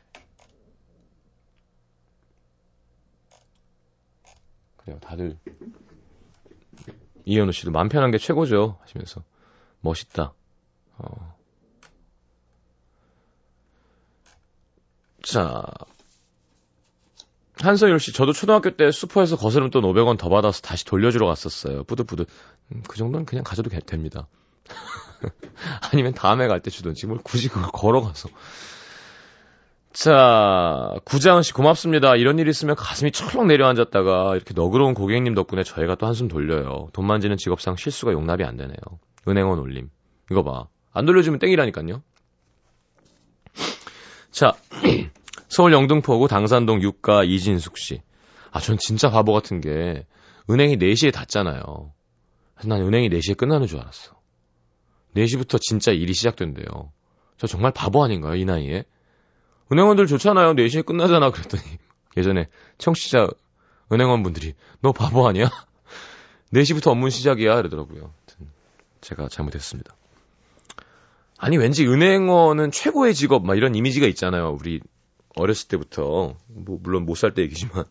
그래요, 4.80 4.98
다들. 5.00 5.36
이현우 7.26 7.52
씨도 7.52 7.70
맘 7.70 7.88
편한 7.88 8.10
게 8.10 8.18
최고죠. 8.18 8.78
하시면서. 8.82 9.22
멋있다. 9.80 10.32
어. 10.98 11.36
자. 15.22 15.64
한서율 17.60 18.00
씨, 18.00 18.12
저도 18.14 18.32
초등학교 18.32 18.74
때 18.74 18.90
슈퍼에서 18.90 19.36
거스름 19.36 19.70
돈 19.70 19.82
500원 19.84 20.16
더 20.16 20.30
받아서 20.30 20.62
다시 20.62 20.86
돌려주러 20.86 21.26
갔었어요. 21.26 21.84
뿌듯뿌듯. 21.84 22.26
음, 22.72 22.82
그 22.88 22.96
정도는 22.96 23.26
그냥 23.26 23.44
가져도 23.44 23.68
됩니다. 23.68 24.28
아니면 25.92 26.14
다음에 26.14 26.48
갈 26.48 26.62
때 26.62 26.70
주든지 26.70 27.06
뭘 27.06 27.18
굳이 27.22 27.48
그걸 27.48 27.70
걸어가서. 27.70 28.30
자, 29.92 30.94
구자은 31.04 31.42
씨 31.42 31.52
고맙습니다. 31.52 32.14
이런 32.14 32.38
일 32.38 32.46
있으면 32.46 32.76
가슴이 32.76 33.10
철렁 33.10 33.48
내려앉았다가 33.48 34.36
이렇게 34.36 34.54
너그러운 34.54 34.94
고객님 34.94 35.34
덕분에 35.34 35.64
저희가 35.64 35.96
또 35.96 36.06
한숨 36.06 36.28
돌려요. 36.28 36.88
돈 36.92 37.06
만지는 37.06 37.36
직업상 37.36 37.74
실수가 37.76 38.12
용납이 38.12 38.44
안 38.44 38.56
되네요. 38.56 38.76
은행원 39.26 39.58
올림. 39.58 39.90
이거 40.30 40.44
봐. 40.44 40.68
안 40.92 41.06
돌려주면 41.06 41.40
땡이라니까요. 41.40 42.02
자, 44.30 44.54
서울 45.48 45.72
영등포구 45.72 46.28
당산동 46.28 46.82
육가 46.82 47.24
이진숙 47.24 47.76
씨. 47.76 48.00
아, 48.52 48.60
전 48.60 48.78
진짜 48.78 49.10
바보 49.10 49.32
같은 49.32 49.60
게 49.60 50.06
은행이 50.48 50.78
4시에 50.78 51.12
닫잖아요. 51.12 51.92
난 52.64 52.80
은행이 52.80 53.08
4시에 53.08 53.36
끝나는 53.36 53.66
줄 53.66 53.80
알았어. 53.80 54.14
4시부터 55.16 55.60
진짜 55.60 55.90
일이 55.90 56.14
시작된대요. 56.14 56.92
저 57.38 57.46
정말 57.48 57.72
바보 57.72 58.04
아닌가요, 58.04 58.36
이 58.36 58.44
나이에? 58.44 58.84
은행원들 59.72 60.06
좋잖아요. 60.06 60.54
4시에 60.54 60.84
끝나잖아. 60.84 61.30
그랬더니 61.30 61.62
예전에 62.16 62.48
청취자 62.78 63.28
은행원 63.92 64.22
분들이 64.22 64.54
너 64.80 64.92
바보 64.92 65.26
아니야? 65.28 65.50
4시부터 66.52 66.88
업무 66.88 67.10
시작이야. 67.10 67.58
이러더라고요. 67.58 68.12
제가 69.00 69.28
잘못했습니다. 69.28 69.94
아니 71.38 71.56
왠지 71.56 71.86
은행원은 71.86 72.70
최고의 72.70 73.14
직업 73.14 73.46
막 73.46 73.56
이런 73.56 73.74
이미지가 73.74 74.06
있잖아요. 74.08 74.56
우리 74.60 74.80
어렸을 75.36 75.68
때부터 75.68 76.34
뭐 76.48 76.78
물론 76.82 77.06
못 77.06 77.16
살 77.16 77.32
때 77.34 77.42
얘기지만 77.42 77.84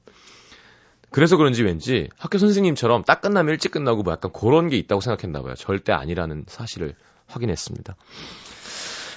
그래서 1.10 1.38
그런지 1.38 1.64
왠지 1.64 2.10
학교 2.18 2.38
선생님처럼 2.38 3.04
딱 3.06 3.22
끝나면 3.22 3.54
일찍 3.54 3.72
끝나고 3.72 4.04
뭐 4.04 4.14
약간 4.14 4.32
그런 4.32 4.70
게 4.70 4.78
있다고 4.78 5.02
생각했나 5.02 5.42
봐요. 5.42 5.56
절대 5.56 5.92
아니라는 5.94 6.46
사실을 6.48 6.94
확인했습니다. 7.26 7.96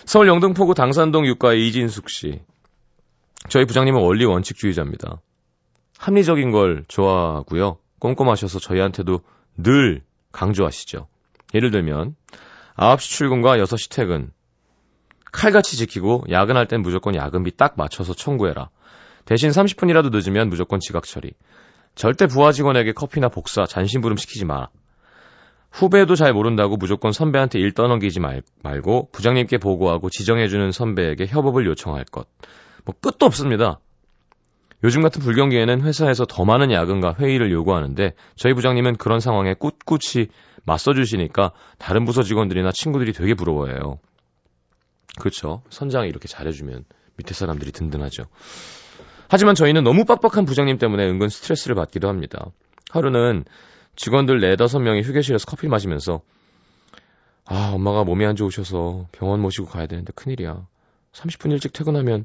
서울 0.06 0.28
영등포구 0.28 0.74
당산동 0.74 1.26
육가의 1.26 1.68
이진숙 1.68 2.08
씨. 2.08 2.40
저희 3.48 3.64
부장님은 3.64 4.00
원리 4.00 4.24
원칙주의자입니다. 4.24 5.20
합리적인 5.98 6.50
걸 6.50 6.84
좋아하고요. 6.88 7.78
꼼꼼하셔서 7.98 8.58
저희한테도 8.58 9.20
늘 9.56 10.02
강조하시죠. 10.32 11.06
예를 11.54 11.70
들면 11.70 12.16
9시 12.76 13.10
출근과 13.10 13.58
6시 13.58 13.94
퇴근. 13.94 14.32
칼같이 15.30 15.76
지키고 15.76 16.24
야근할 16.30 16.66
땐 16.66 16.82
무조건 16.82 17.14
야근비 17.14 17.56
딱 17.56 17.74
맞춰서 17.76 18.14
청구해라. 18.14 18.70
대신 19.24 19.50
30분이라도 19.50 20.10
늦으면 20.12 20.48
무조건 20.48 20.80
지각 20.80 21.04
처리. 21.04 21.32
절대 21.94 22.26
부하 22.26 22.52
직원에게 22.52 22.92
커피나 22.92 23.28
복사, 23.28 23.64
잔심부름 23.64 24.16
시키지 24.16 24.44
마. 24.44 24.68
후배도 25.70 26.16
잘 26.16 26.32
모른다고 26.32 26.76
무조건 26.76 27.12
선배한테 27.12 27.58
일 27.58 27.72
떠넘기지 27.72 28.20
말, 28.20 28.42
말고 28.62 29.10
부장님께 29.12 29.58
보고하고 29.58 30.10
지정해주는 30.10 30.70
선배에게 30.70 31.26
협업을 31.26 31.66
요청할 31.66 32.04
것. 32.04 32.28
뭐 32.84 32.94
끝도 33.00 33.26
없습니다. 33.26 33.80
요즘 34.84 35.02
같은 35.02 35.22
불경기에는 35.22 35.82
회사에서 35.82 36.24
더 36.24 36.44
많은 36.44 36.72
야근과 36.72 37.14
회의를 37.18 37.52
요구하는데 37.52 38.14
저희 38.34 38.52
부장님은 38.52 38.96
그런 38.96 39.20
상황에 39.20 39.54
꿋꿋이 39.54 40.26
맞서주시니까 40.64 41.52
다른 41.78 42.04
부서 42.04 42.22
직원들이나 42.22 42.72
친구들이 42.72 43.12
되게 43.12 43.34
부러워해요. 43.34 43.98
그렇죠. 45.18 45.62
선장이 45.70 46.08
이렇게 46.08 46.26
잘해주면 46.26 46.84
밑에 47.16 47.34
사람들이 47.34 47.70
든든하죠. 47.70 48.24
하지만 49.28 49.54
저희는 49.54 49.84
너무 49.84 50.04
빡빡한 50.04 50.44
부장님 50.44 50.78
때문에 50.78 51.08
은근 51.08 51.28
스트레스를 51.28 51.76
받기도 51.76 52.08
합니다. 52.08 52.46
하루는 52.90 53.44
직원들 53.96 54.40
네다섯 54.40 54.82
명이 54.82 55.02
휴게실에서 55.02 55.46
커피 55.46 55.68
마시면서 55.68 56.22
아, 57.44 57.72
엄마가 57.74 58.04
몸이 58.04 58.24
안 58.24 58.36
좋으셔서 58.36 59.06
병원 59.12 59.40
모시고 59.40 59.66
가야 59.68 59.86
되는데 59.86 60.12
큰일이야. 60.14 60.66
30분 61.12 61.52
일찍 61.52 61.72
퇴근하면 61.72 62.24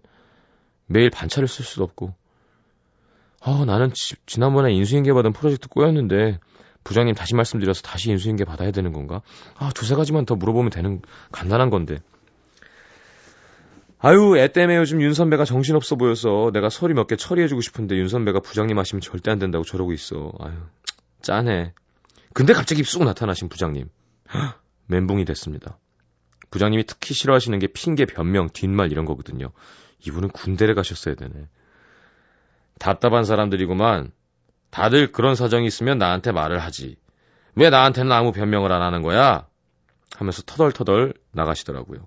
매일 0.88 1.10
반차를 1.10 1.48
쓸 1.48 1.64
수도 1.64 1.84
없고. 1.84 2.14
아, 3.42 3.64
나는 3.66 3.94
지, 3.94 4.16
지난번에 4.26 4.74
인수인계 4.74 5.14
받은 5.14 5.34
프로젝트 5.34 5.68
꼬였는데 5.70 6.40
부장님 6.84 7.14
다시 7.16 7.36
말씀드려서 7.36 7.82
다시 7.82 8.10
인수인계 8.10 8.46
받아야 8.46 8.72
되는 8.72 8.92
건가? 8.94 9.22
아, 9.56 9.70
두세 9.76 9.96
가지만 9.96 10.26
더 10.26 10.36
물어보면 10.36 10.72
되는 10.72 11.02
간단한 11.32 11.70
건데. 11.70 12.00
아유, 14.00 14.38
애 14.38 14.48
때문에 14.48 14.78
요즘 14.78 15.02
윤 15.02 15.14
선배가 15.14 15.44
정신없어 15.46 15.96
보여서 15.96 16.52
내가 16.54 16.70
서류 16.70 16.94
몇 16.94 17.08
개 17.08 17.16
처리해주고 17.16 17.62
싶은데 17.62 17.96
윤 17.98 18.08
선배가 18.08 18.40
부장님 18.42 18.78
하시면 18.78 19.02
절대 19.02 19.32
안 19.32 19.40
된다고 19.40 19.64
저러고 19.64 19.92
있어. 19.94 20.32
아유, 20.40 20.54
짠해. 21.22 21.74
근데 22.34 22.54
갑자기 22.54 22.84
쑥 22.84 23.04
나타나신 23.04 23.50
부장님. 23.50 23.90
멘붕이 24.86 25.26
됐습니다. 25.26 25.80
부장님이 26.52 26.86
특히 26.86 27.14
싫어하시는 27.14 27.58
게 27.60 27.68
핑계, 27.68 28.06
변명, 28.06 28.50
뒷말 28.50 28.92
이런 28.92 29.06
거거든요. 29.06 29.52
이분은 30.06 30.30
군대를 30.30 30.76
가셨어야 30.76 31.16
되네. 31.16 31.48
답답한 32.80 33.24
사람들이구만. 33.24 34.12
다들 34.70 35.12
그런 35.12 35.36
사정이 35.36 35.66
있으면 35.66 35.98
나한테 35.98 36.32
말을 36.32 36.60
하지. 36.60 36.98
왜 37.56 37.70
나한테는 37.70 38.12
아무 38.12 38.32
변명을 38.32 38.72
안 38.72 38.82
하는 38.82 39.02
거야? 39.02 39.48
하면서 40.16 40.42
터덜터덜 40.44 41.14
나가시더라고요. 41.32 42.06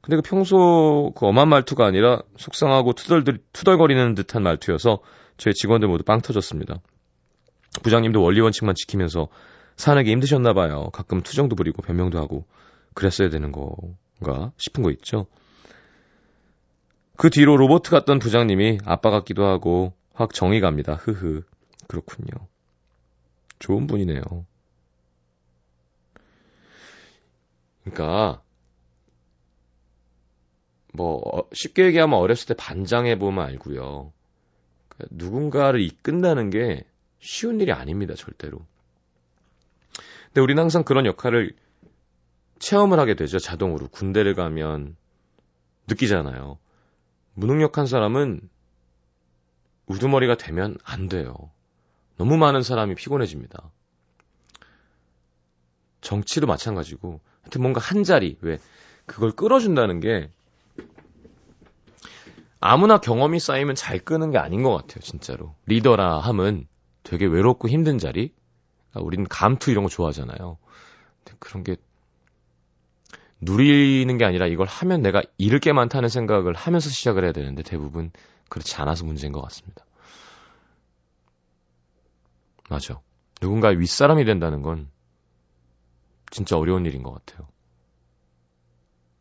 근데 0.00 0.16
그 0.16 0.22
평소 0.22 1.12
그 1.16 1.26
엄한 1.26 1.48
말투가 1.48 1.86
아니라 1.86 2.22
속상하고 2.36 2.92
투덜, 2.92 3.24
투덜거리는 3.52 4.14
듯한 4.14 4.42
말투여서 4.42 5.00
저희 5.38 5.54
직원들 5.54 5.88
모두 5.88 6.04
빵 6.04 6.20
터졌습니다. 6.20 6.80
부장님도 7.82 8.22
원리 8.22 8.40
원칙만 8.40 8.74
지키면서 8.74 9.28
사는 9.76 10.02
게 10.04 10.12
힘드셨나 10.12 10.52
봐요. 10.52 10.90
가끔 10.92 11.22
투정도 11.22 11.56
부리고 11.56 11.82
변명도 11.82 12.18
하고 12.18 12.46
그랬어야 12.94 13.30
되는 13.30 13.50
건가 13.50 14.52
싶은 14.58 14.82
거 14.82 14.90
있죠. 14.92 15.26
그 17.16 17.30
뒤로 17.30 17.56
로버트 17.56 17.90
같던 17.90 18.18
부장님이 18.18 18.78
아빠 18.84 19.10
같기도 19.10 19.44
하고 19.44 19.92
확 20.12 20.32
정이 20.32 20.60
갑니다. 20.60 20.94
흐흐. 20.94 21.42
그렇군요. 21.86 22.48
좋은 23.58 23.86
분이네요. 23.86 24.22
그러니까 27.84 28.42
뭐 30.92 31.20
어, 31.24 31.48
쉽게 31.52 31.84
얘기하면 31.86 32.18
어렸을 32.18 32.46
때 32.46 32.54
반장해 32.54 33.18
보면 33.18 33.44
알고요. 33.44 34.12
그러니까 34.88 35.16
누군가를 35.16 35.80
이끈다는 35.80 36.50
게 36.50 36.84
쉬운 37.18 37.60
일이 37.60 37.72
아닙니다, 37.72 38.14
절대로. 38.14 38.60
근데 40.26 40.40
우리는 40.40 40.60
항상 40.60 40.84
그런 40.84 41.06
역할을 41.06 41.54
체험을 42.58 42.98
하게 42.98 43.14
되죠, 43.14 43.38
자동으로. 43.38 43.88
군대를 43.88 44.34
가면 44.34 44.96
느끼잖아요. 45.88 46.58
무능력한 47.34 47.86
사람은 47.86 48.40
우두머리가 49.86 50.36
되면 50.36 50.78
안 50.84 51.08
돼요. 51.08 51.34
너무 52.16 52.36
많은 52.36 52.62
사람이 52.62 52.94
피곤해집니다. 52.94 53.70
정치도 56.00 56.46
마찬가지고, 56.46 57.20
하여튼 57.42 57.62
뭔가 57.62 57.80
한 57.80 58.04
자리, 58.04 58.38
왜, 58.40 58.58
그걸 59.06 59.32
끌어준다는 59.32 60.00
게 60.00 60.30
아무나 62.60 62.98
경험이 62.98 63.40
쌓이면 63.40 63.74
잘 63.74 63.98
끄는 63.98 64.30
게 64.30 64.38
아닌 64.38 64.62
것 64.62 64.72
같아요, 64.74 65.00
진짜로. 65.00 65.54
리더라 65.66 66.18
함은 66.18 66.66
되게 67.02 67.26
외롭고 67.26 67.68
힘든 67.68 67.98
자리, 67.98 68.32
그러니까 68.90 69.06
우리는 69.06 69.26
감투 69.28 69.70
이런 69.70 69.84
거 69.84 69.90
좋아하잖아요. 69.90 70.56
그런 71.38 71.64
게 71.64 71.76
누리는 73.40 74.16
게 74.18 74.24
아니라 74.24 74.46
이걸 74.46 74.66
하면 74.66 75.02
내가 75.02 75.22
잃을 75.38 75.60
게 75.60 75.72
많다는 75.72 76.08
생각을 76.08 76.54
하면서 76.54 76.88
시작을 76.88 77.24
해야 77.24 77.32
되는데 77.32 77.62
대부분 77.62 78.10
그렇지 78.48 78.76
않아서 78.76 79.04
문제인 79.04 79.32
것 79.32 79.42
같습니다. 79.42 79.84
맞아. 82.70 83.00
누군가의 83.42 83.78
윗사람이 83.80 84.24
된다는 84.24 84.62
건 84.62 84.88
진짜 86.30 86.56
어려운 86.56 86.86
일인 86.86 87.02
것 87.02 87.12
같아요. 87.12 87.46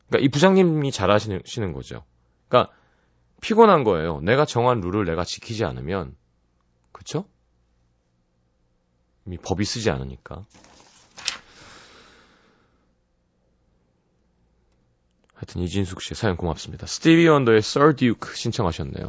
그러니까 0.08 0.26
이 0.26 0.30
부장님이 0.30 0.92
잘하시는 0.92 1.74
거죠. 1.74 2.04
그러니까 2.48 2.74
피곤한 3.42 3.84
거예요. 3.84 4.22
내가 4.22 4.46
정한 4.46 4.80
룰을 4.80 5.06
내가 5.06 5.24
지키지 5.24 5.66
않으면 5.66 6.16
그쵸? 6.92 7.26
이미 9.26 9.38
법이 9.38 9.66
쓰지 9.66 9.90
않으니까. 9.90 10.46
하여튼 15.44 15.62
이진숙 15.62 16.02
씨의 16.02 16.16
사연 16.16 16.38
고맙습니다. 16.38 16.88
스티비 16.88 17.28
원더의 17.28 17.58
Sir 17.58 17.96
Duke 17.96 18.34
신청하셨네요. 18.34 19.06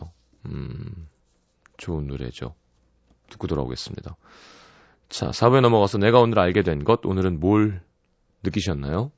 음, 0.46 1.08
좋은 1.76 2.08
노래죠. 2.08 2.56
듣고 3.30 3.46
돌아오겠습니다. 3.46 4.16
자, 5.08 5.30
4부에 5.30 5.60
넘어가서 5.60 5.98
내가 5.98 6.18
오늘 6.18 6.40
알게 6.40 6.62
된 6.62 6.82
것, 6.82 7.06
오늘은 7.06 7.38
뭘 7.38 7.80
느끼셨나요? 8.42 9.12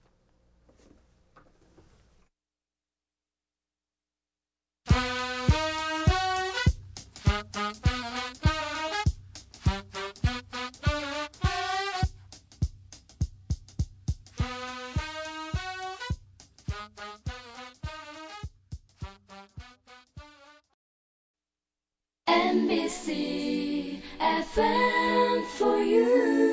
NBC 22.56 24.00
FM 24.18 25.44
for 25.58 25.76
you. 25.76 26.45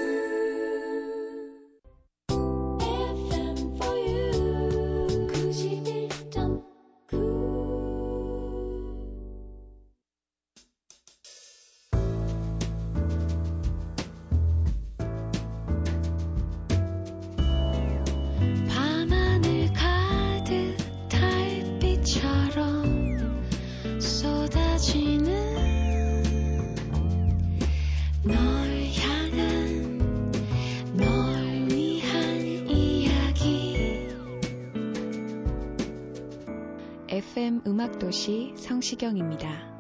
성시경입니다. 38.63 39.73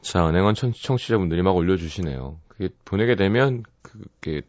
자, 0.00 0.28
은행원 0.28 0.54
청취자분들이 0.54 1.42
막 1.42 1.54
올려주시네요. 1.56 2.40
그게 2.48 2.68
보내게 2.84 3.14
되면 3.14 3.62
그게 3.82 4.42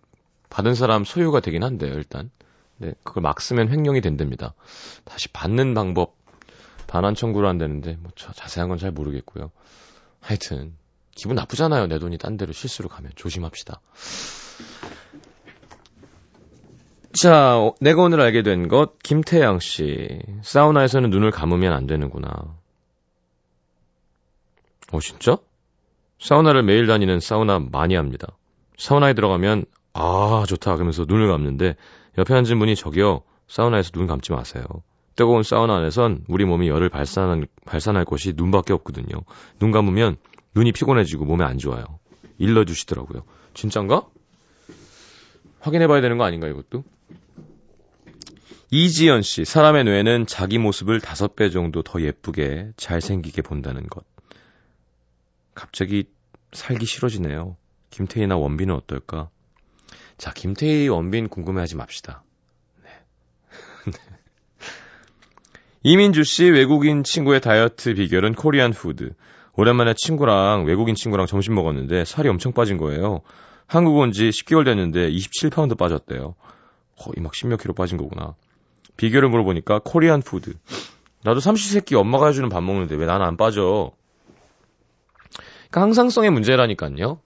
받은 0.50 0.74
사람 0.74 1.04
소유가 1.04 1.42
되긴 1.42 1.64
한데요, 1.64 1.94
일단. 1.94 2.32
네, 2.78 2.94
그걸 3.04 3.24
막 3.24 3.42
쓰면 3.42 3.70
횡령이 3.70 4.02
된답니다. 4.02 4.54
다시 5.04 5.28
받는 5.30 5.74
방법 5.74 6.18
반환 6.88 7.16
청구를 7.16 7.48
한다는데 7.48 7.98
뭐 8.00 8.12
자세한 8.16 8.70
건 8.70 8.78
잘 8.78 8.92
모르겠고요. 8.92 9.52
하여튼 10.22 10.76
기분 11.14 11.36
나쁘잖아요. 11.36 11.88
내 11.88 12.00
돈이 12.00 12.18
딴 12.18 12.38
데로 12.38 12.54
실수로 12.54 12.90
가면 12.90 13.12
조심합시다. 13.16 13.82
자, 17.18 17.72
내가 17.80 18.02
오늘 18.02 18.20
알게 18.20 18.44
된 18.44 18.68
것, 18.68 19.00
김태양 19.02 19.60
씨. 19.60 20.20
사우나에서는 20.42 21.10
눈을 21.10 21.32
감으면 21.32 21.72
안 21.72 21.88
되는구나. 21.88 22.28
어, 24.92 25.00
진짜? 25.00 25.38
사우나를 26.20 26.64
매일 26.64 26.88
다니는 26.88 27.22
사우나 27.22 27.60
많이 27.60 27.96
합니다. 27.96 28.28
사우나에 28.78 29.14
들어가면, 29.14 29.64
아, 29.94 30.44
좋다. 30.46 30.76
그러면서 30.76 31.06
눈을 31.08 31.30
감는데, 31.30 31.78
옆에 32.18 32.34
앉은 32.34 32.60
분이 32.60 32.76
저기요, 32.76 33.22
사우나에서 33.48 33.92
눈 33.92 34.08
감지 34.08 34.34
마세요. 34.34 34.66
뜨거운 35.16 35.44
사우나 35.44 35.78
안에선 35.78 36.26
우리 36.28 36.44
몸이 36.44 36.68
열을 36.68 36.90
발산한, 36.90 37.48
발산할 37.66 38.04
곳이 38.04 38.34
눈밖에 38.36 38.74
없거든요. 38.74 39.22
눈 39.60 39.72
감으면 39.72 40.18
눈이 40.54 40.74
피곤해지고 40.74 41.24
몸에 41.24 41.46
안 41.46 41.60
좋아요. 41.60 41.86
일러주시더라고요. 42.40 43.24
진짠가? 43.54 44.06
확인해봐야 45.62 46.02
되는 46.02 46.18
거 46.18 46.26
아닌가, 46.26 46.48
이것도? 46.48 46.84
이지연 48.78 49.22
씨, 49.22 49.46
사람의 49.46 49.86
뇌는 49.86 50.26
자기 50.26 50.58
모습을 50.58 51.00
다섯 51.00 51.38
배 51.38 51.50
정도 51.50 51.82
더 51.82 52.02
예쁘게 52.02 52.74
잘생기게 52.76 53.42
본다는 53.42 53.88
것. 53.88 54.04
갑자기 55.54 56.10
살기 56.52 56.86
싫어지네요. 56.86 57.56
김태희나 57.90 58.36
원빈은 58.36 58.76
어떨까? 58.76 59.30
자, 60.18 60.34
김태희, 60.34 60.90
원빈 60.90 61.30
궁금해하지 61.30 61.78
맙시다. 61.78 62.26
네. 62.84 62.90
이민주 65.84 66.26
씨, 66.26 66.44
외국인 66.44 67.06
친구의 67.06 67.40
다이어트 67.40 67.94
비결은 67.94 68.34
Korean 68.34 68.72
food. 68.72 69.14
오랜만에 69.54 69.94
친구랑, 69.96 70.66
외국인 70.66 70.96
친구랑 70.96 71.28
점심 71.28 71.56
먹었는데 71.56 72.04
살이 72.04 72.28
엄청 72.28 72.52
빠진 72.52 72.76
거예요. 72.76 73.22
한국 73.68 73.96
온 73.96 74.12
지 74.12 74.32
10개월 74.32 74.66
됐는데 74.66 75.12
27파운드 75.12 75.78
빠졌대요. 75.78 76.36
거의 77.00 77.24
막 77.24 77.32
10몇 77.32 77.62
킬로 77.62 77.74
빠진 77.74 77.98
거구나. 77.98 78.36
비결을 78.98 79.30
물어보니까 79.30 79.82
Korean 79.84 80.22
food. 80.22 80.54
나도 81.24 81.40
삼시세끼 81.40 81.96
엄마가 81.96 82.28
해주는 82.28 82.48
밥 82.50 82.62
먹는데 82.62 82.96
왜 82.96 83.06
나는 83.06 83.26
안 83.26 83.38
빠져? 83.38 83.92
그러니까 85.70 85.82
항상성의 85.82 86.32
문제라니까요. 86.32 87.20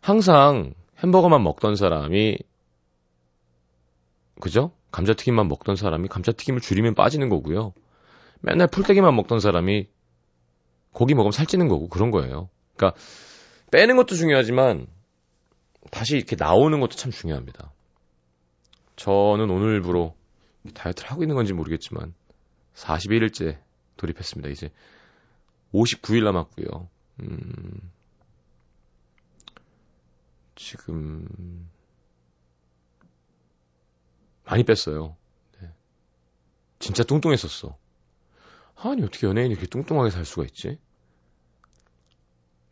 항상 0.00 0.74
햄버거만 1.02 1.42
먹던 1.42 1.76
사람이 1.76 2.38
그죠? 4.40 4.72
감자튀김만 4.90 5.48
먹던 5.48 5.76
사람이 5.76 6.08
감자튀김을 6.08 6.60
줄이면 6.60 6.94
빠지는 6.94 7.28
거고요. 7.28 7.72
맨날 8.40 8.66
풀떼기만 8.66 9.14
먹던 9.14 9.40
사람이 9.40 9.86
고기 10.92 11.14
먹으면 11.14 11.32
살찌는 11.32 11.68
거고 11.68 11.88
그런 11.88 12.10
거예요. 12.10 12.50
그러니까 12.76 13.00
빼는 13.70 13.96
것도 13.96 14.14
중요하지만 14.16 14.86
다시 15.90 16.16
이렇게 16.16 16.36
나오는 16.36 16.78
것도 16.80 16.96
참 16.96 17.10
중요합니다. 17.10 17.72
저는 18.96 19.48
오늘부로 19.50 20.14
다이어트를 20.74 21.10
하고 21.10 21.22
있는 21.22 21.34
건지 21.34 21.52
모르겠지만 21.52 22.14
41일째 22.74 23.58
돌입했습니다. 23.96 24.48
이제 24.50 24.70
59일 25.72 26.24
남았고요. 26.24 26.88
음, 27.20 27.90
지금 30.54 31.68
많이 34.44 34.64
뺐어요. 34.64 35.16
네. 35.60 35.70
진짜 36.78 37.02
뚱뚱했었어. 37.04 37.76
아니 38.76 39.02
어떻게 39.02 39.26
연예인이 39.26 39.52
이렇게 39.52 39.66
뚱뚱하게 39.66 40.10
살 40.10 40.24
수가 40.24 40.44
있지? 40.44 40.78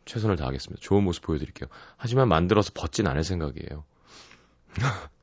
최선을 0.05 0.35
다하겠습니다. 0.35 0.81
좋은 0.81 1.03
모습 1.03 1.23
보여드릴게요. 1.23 1.69
하지만 1.95 2.27
만들어서 2.27 2.71
벗진 2.73 3.07
않을 3.07 3.23
생각이에요. 3.23 3.85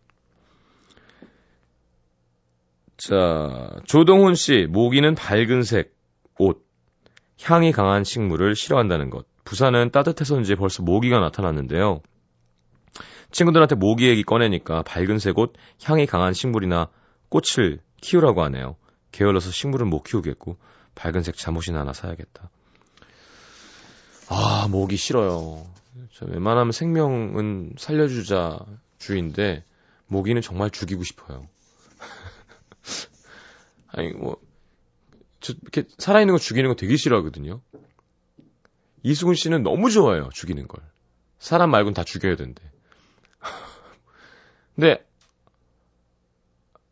자, 2.98 3.76
조동훈 3.87 4.34
씨, 4.34 4.66
모기는 4.68 5.14
밝은색 5.14 5.94
옷, 6.38 6.66
향이 7.42 7.70
강한 7.70 8.02
식물을 8.02 8.56
싫어한다는 8.56 9.08
것. 9.08 9.24
부산은 9.44 9.92
따뜻해서인지 9.92 10.56
벌써 10.56 10.82
모기가 10.82 11.20
나타났는데요. 11.20 12.02
친구들한테 13.30 13.76
모기 13.76 14.08
얘기 14.08 14.24
꺼내니까 14.24 14.82
밝은색 14.82 15.38
옷, 15.38 15.54
향이 15.84 16.06
강한 16.06 16.32
식물이나 16.32 16.88
꽃을 17.28 17.78
키우라고 18.00 18.42
하네요. 18.44 18.74
게을러서 19.12 19.52
식물은 19.52 19.88
못 19.88 20.02
키우겠고 20.02 20.56
밝은색 20.96 21.37
잠옷이나 21.37 21.80
하나 21.80 21.92
사야겠다. 21.92 22.50
아, 24.28 24.66
모기 24.68 24.96
싫어요. 24.96 25.64
저 26.12 26.26
웬만하면 26.26 26.72
생명은 26.72 27.74
살려주자 27.78 28.58
주인데 28.98 29.64
모기는 30.08 30.42
정말 30.42 30.70
죽이고 30.70 31.04
싶어요. 31.04 31.46
아니 33.88 34.12
뭐 34.12 34.48
저 35.40 35.55
이렇게 35.62 35.85
살아있는 35.98 36.35
거 36.35 36.38
죽이는 36.38 36.68
거 36.68 36.74
되게 36.74 36.96
싫어하거든요. 36.96 37.61
이수근 39.03 39.35
씨는 39.35 39.62
너무 39.62 39.90
좋아해요, 39.90 40.29
죽이는 40.33 40.66
걸. 40.66 40.83
사람 41.38 41.70
말곤 41.70 41.94
다 41.94 42.03
죽여야 42.03 42.37
된대. 42.37 42.62
근데, 44.74 45.07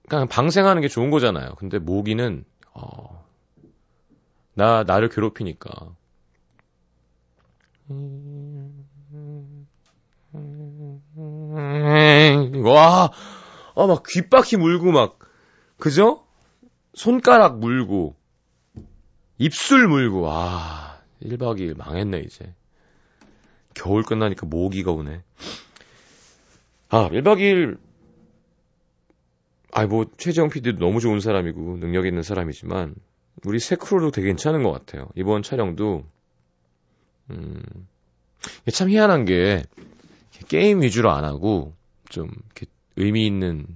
그냥 0.08 0.28
방생하는 0.28 0.82
게 0.82 0.88
좋은 0.88 1.10
거잖아요. 1.10 1.56
근데 1.56 1.78
모기는, 1.80 2.44
어, 2.74 3.26
나, 4.54 4.84
나를 4.84 5.08
괴롭히니까. 5.08 5.96
와, 12.64 13.10
아, 13.74 13.86
막 13.86 14.02
귓바퀴 14.04 14.56
물고 14.56 14.92
막, 14.92 15.18
그죠? 15.78 16.25
손가락 16.96 17.58
물고, 17.58 18.16
입술 19.36 19.86
물고, 19.86 20.22
와, 20.22 20.98
1박 21.22 21.60
2일 21.60 21.76
망했네, 21.76 22.20
이제. 22.20 22.54
겨울 23.74 24.02
끝나니까 24.02 24.46
모기가 24.46 24.92
오네. 24.92 25.22
아, 26.88 27.08
1박 27.10 27.38
2일, 27.38 27.78
아이, 29.72 29.86
뭐, 29.86 30.06
최재형 30.16 30.48
PD도 30.48 30.78
너무 30.78 31.00
좋은 31.00 31.20
사람이고, 31.20 31.76
능력 31.76 32.06
있는 32.06 32.22
사람이지만, 32.22 32.94
우리 33.44 33.58
새 33.58 33.76
크루도 33.76 34.10
되게 34.10 34.28
괜찮은 34.28 34.62
것 34.62 34.72
같아요. 34.72 35.10
이번 35.14 35.42
촬영도, 35.42 36.02
음, 37.28 37.62
참 38.72 38.88
희한한 38.88 39.26
게, 39.26 39.64
게임 40.48 40.80
위주로 40.80 41.10
안 41.10 41.26
하고, 41.26 41.74
좀, 42.08 42.30
이렇게 42.30 42.66
의미 42.96 43.26
있는 43.26 43.66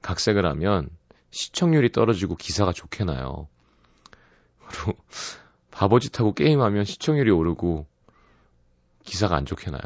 각색을 0.00 0.46
하면, 0.46 0.88
시청률이 1.30 1.92
떨어지고 1.92 2.36
기사가 2.36 2.72
좋게 2.72 3.04
나요. 3.04 3.48
그리고, 4.68 4.98
바보짓하고 5.70 6.34
게임하면 6.34 6.84
시청률이 6.84 7.30
오르고, 7.30 7.86
기사가 9.04 9.36
안 9.36 9.46
좋게 9.46 9.70
나요. 9.70 9.82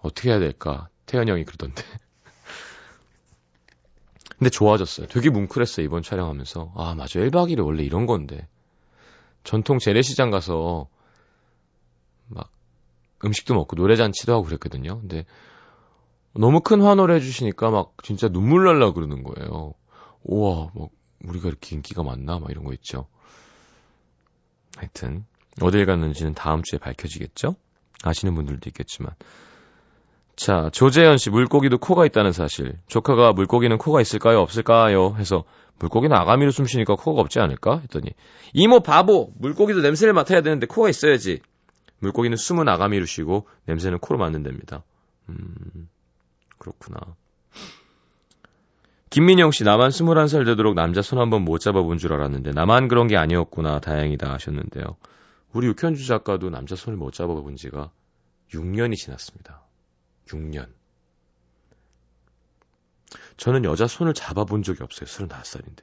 어떻게 0.00 0.30
해야 0.30 0.38
될까? 0.38 0.88
태현 1.06 1.28
형이 1.28 1.44
그러던데. 1.44 1.82
근데 4.38 4.50
좋아졌어요. 4.50 5.06
되게 5.06 5.30
뭉클했어요, 5.30 5.86
이번 5.86 6.02
촬영하면서. 6.02 6.72
아, 6.74 6.94
맞아. 6.94 7.20
1박 7.20 7.50
2일 7.50 7.60
원래 7.60 7.82
이런 7.84 8.06
건데. 8.06 8.48
전통 9.44 9.78
재래시장 9.78 10.30
가서 10.30 10.88
막 12.28 12.50
음식도 13.24 13.54
먹고 13.54 13.76
노래잔치도 13.76 14.32
하고 14.32 14.44
그랬거든요. 14.44 15.00
근데 15.00 15.24
너무 16.34 16.60
큰 16.60 16.80
환호를 16.80 17.14
해주시니까 17.16 17.70
막 17.70 17.94
진짜 18.02 18.28
눈물 18.28 18.64
날라 18.64 18.92
그러는 18.92 19.22
거예요. 19.22 19.74
우와, 20.24 20.70
뭐, 20.74 20.90
우리가 21.24 21.48
이렇게 21.48 21.76
인기가 21.76 22.02
많나? 22.02 22.38
막 22.38 22.50
이런 22.50 22.64
거 22.64 22.72
있죠. 22.74 23.06
하여튼, 24.76 25.24
어딜 25.60 25.86
갔는지는 25.86 26.34
다음 26.34 26.62
주에 26.62 26.78
밝혀지겠죠? 26.78 27.56
아시는 28.02 28.34
분들도 28.34 28.68
있겠지만. 28.70 29.14
자, 30.34 30.70
조재현 30.72 31.18
씨, 31.18 31.30
물고기도 31.30 31.78
코가 31.78 32.06
있다는 32.06 32.32
사실. 32.32 32.78
조카가 32.86 33.32
물고기는 33.32 33.76
코가 33.78 34.00
있을까요? 34.00 34.40
없을까요? 34.40 35.14
해서, 35.16 35.44
물고기는 35.78 36.16
아가미로 36.16 36.50
숨 36.50 36.66
쉬니까 36.66 36.96
코가 36.96 37.20
없지 37.20 37.38
않을까? 37.38 37.80
했더니, 37.80 38.10
이모 38.54 38.80
바보! 38.80 39.32
물고기도 39.38 39.80
냄새를 39.80 40.14
맡아야 40.14 40.40
되는데 40.40 40.66
코가 40.66 40.88
있어야지. 40.88 41.40
물고기는 41.98 42.36
숨은 42.36 42.68
아가미로 42.68 43.04
쉬고, 43.06 43.46
냄새는 43.66 43.98
코로 43.98 44.18
맡는답니다. 44.18 44.84
음, 45.28 45.88
그렇구나. 46.58 46.98
김민영 49.12 49.50
씨, 49.50 49.62
나만 49.62 49.90
21살 49.90 50.46
되도록 50.46 50.74
남자 50.74 51.02
손 51.02 51.18
한번 51.18 51.42
못 51.42 51.58
잡아본 51.58 51.98
줄 51.98 52.14
알았는데, 52.14 52.52
나만 52.52 52.88
그런 52.88 53.08
게 53.08 53.18
아니었구나, 53.18 53.78
다행이다 53.80 54.32
하셨는데요. 54.32 54.96
우리 55.52 55.66
육현주 55.66 56.06
작가도 56.06 56.48
남자 56.48 56.76
손을 56.76 56.96
못 56.96 57.12
잡아본 57.12 57.56
지가 57.56 57.90
6년이 58.52 58.96
지났습니다. 58.96 59.60
6년. 60.28 60.72
저는 63.36 63.66
여자 63.66 63.86
손을 63.86 64.14
잡아본 64.14 64.62
적이 64.62 64.82
없어요. 64.82 65.04
35살인데. 65.04 65.82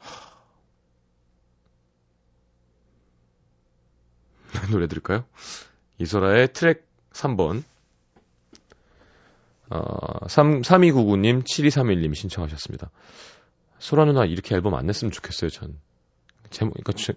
노래 4.72 4.88
들을까요? 4.88 5.24
이소라의 5.98 6.52
트랙 6.52 6.84
3번. 7.12 7.62
어, 9.70 10.28
3, 10.28 10.62
3299님, 10.62 11.44
7231님 11.44 12.14
신청하셨습니다. 12.14 12.90
소라 13.78 14.04
누나 14.04 14.24
이렇게 14.24 14.54
앨범 14.54 14.74
안 14.74 14.86
냈으면 14.86 15.10
좋겠어요, 15.10 15.50
전. 15.50 15.78
제목, 16.50 16.74
그러니까 16.74 16.92
제, 16.92 17.14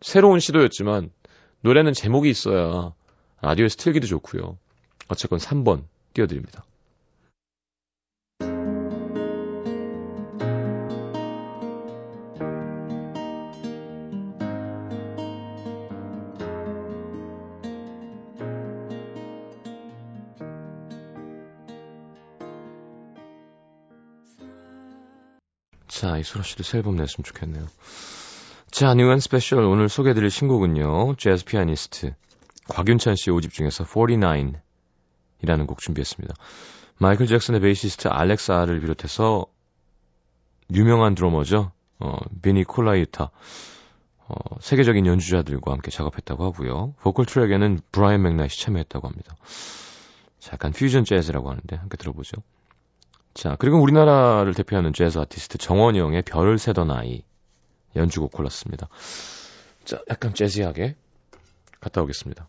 새로운 0.00 0.40
시도였지만, 0.40 1.10
노래는 1.60 1.92
제목이 1.92 2.28
있어야 2.28 2.92
라디오에서 3.40 3.76
틀기도 3.76 4.06
좋고요. 4.06 4.58
어쨌건 5.08 5.38
3번 5.38 5.84
띄워드립니다. 6.14 6.64
자, 25.88 26.18
이소라 26.18 26.42
씨도 26.42 26.62
새 26.62 26.78
앨범 26.78 26.96
냈으면 26.96 27.24
좋겠네요. 27.24 27.66
자, 28.70 28.94
뉴한 28.94 29.20
스페셜 29.20 29.60
오늘 29.60 29.88
소개해드릴 29.88 30.30
신곡은요. 30.30 31.16
재즈 31.16 31.44
피아니스트 31.44 32.14
곽윤찬 32.68 33.16
씨 33.16 33.30
5집 33.30 33.52
중에서 33.52 33.84
49 33.84 34.52
이라는 35.42 35.66
곡 35.66 35.80
준비했습니다. 35.80 36.34
마이클 36.98 37.26
잭슨의 37.26 37.60
베이시스트 37.60 38.08
알렉스 38.08 38.52
알을 38.52 38.80
비롯해서 38.80 39.46
유명한 40.72 41.14
드러머죠. 41.14 41.70
어, 42.00 42.18
비니 42.42 42.64
콜라이우타 42.64 43.30
어, 44.28 44.34
세계적인 44.60 45.06
연주자들과 45.06 45.72
함께 45.72 45.90
작업했다고 45.90 46.44
하고요. 46.44 46.94
보컬 47.00 47.26
트랙에는 47.26 47.80
브라이언 47.92 48.22
맥나잇이 48.22 48.48
참여했다고 48.48 49.06
합니다. 49.06 49.36
자, 50.40 50.54
약간 50.54 50.72
퓨전 50.72 51.04
재즈라고 51.04 51.50
하는데 51.50 51.76
함께 51.76 51.96
들어보죠. 51.96 52.42
자, 53.36 53.54
그리고 53.58 53.78
우리나라를 53.82 54.54
대표하는 54.54 54.94
재즈 54.94 55.18
아티스트 55.18 55.58
정원이 55.58 55.98
형의 56.00 56.22
별을 56.22 56.58
세던 56.58 56.90
아이 56.90 57.22
연주곡 57.94 58.32
골랐습니다. 58.32 58.88
자, 59.84 60.00
약간 60.08 60.32
재즈하게 60.32 60.96
갔다 61.78 62.00
오겠습니다. 62.00 62.48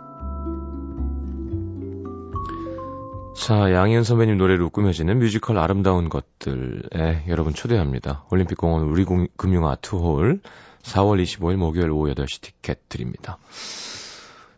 자, 3.41 3.73
양희은 3.73 4.03
선배님 4.03 4.37
노래로 4.37 4.69
꾸며지는 4.69 5.17
뮤지컬 5.17 5.57
아름다운 5.57 6.09
것들에 6.09 7.23
여러분 7.27 7.55
초대합니다. 7.55 8.23
올림픽공원 8.29 8.83
우리금융 8.83 9.67
아트홀 9.67 10.41
4월 10.83 11.23
25일 11.23 11.55
목요일 11.55 11.89
오후 11.89 12.13
8시 12.13 12.39
티켓 12.41 12.87
드립니다. 12.87 13.39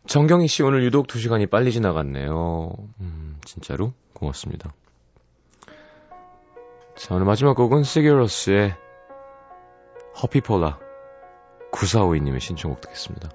정경희 0.06 0.50
씨 0.50 0.64
오늘 0.64 0.84
유독 0.84 1.08
2시간이 1.08 1.50
빨리 1.50 1.72
지나갔네요. 1.72 2.76
음, 3.00 3.38
진짜로 3.46 3.94
고맙습니다. 4.12 4.74
자, 6.98 7.16
오늘 7.16 7.26
마지막 7.26 7.56
곡은 7.56 7.84
시게러스의 7.84 8.76
허피폴라 10.22 10.78
9452님의 11.72 12.42
신청곡 12.42 12.82
듣겠습니다. 12.82 13.30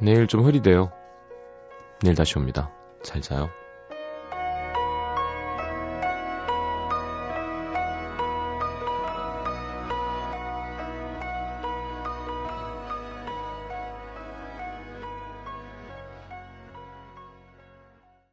내일 0.00 0.26
좀 0.26 0.44
흐리대요. 0.44 0.90
내일 2.02 2.16
다시 2.16 2.36
옵니다. 2.36 2.72
잘 3.02 3.20
자요. 3.20 3.50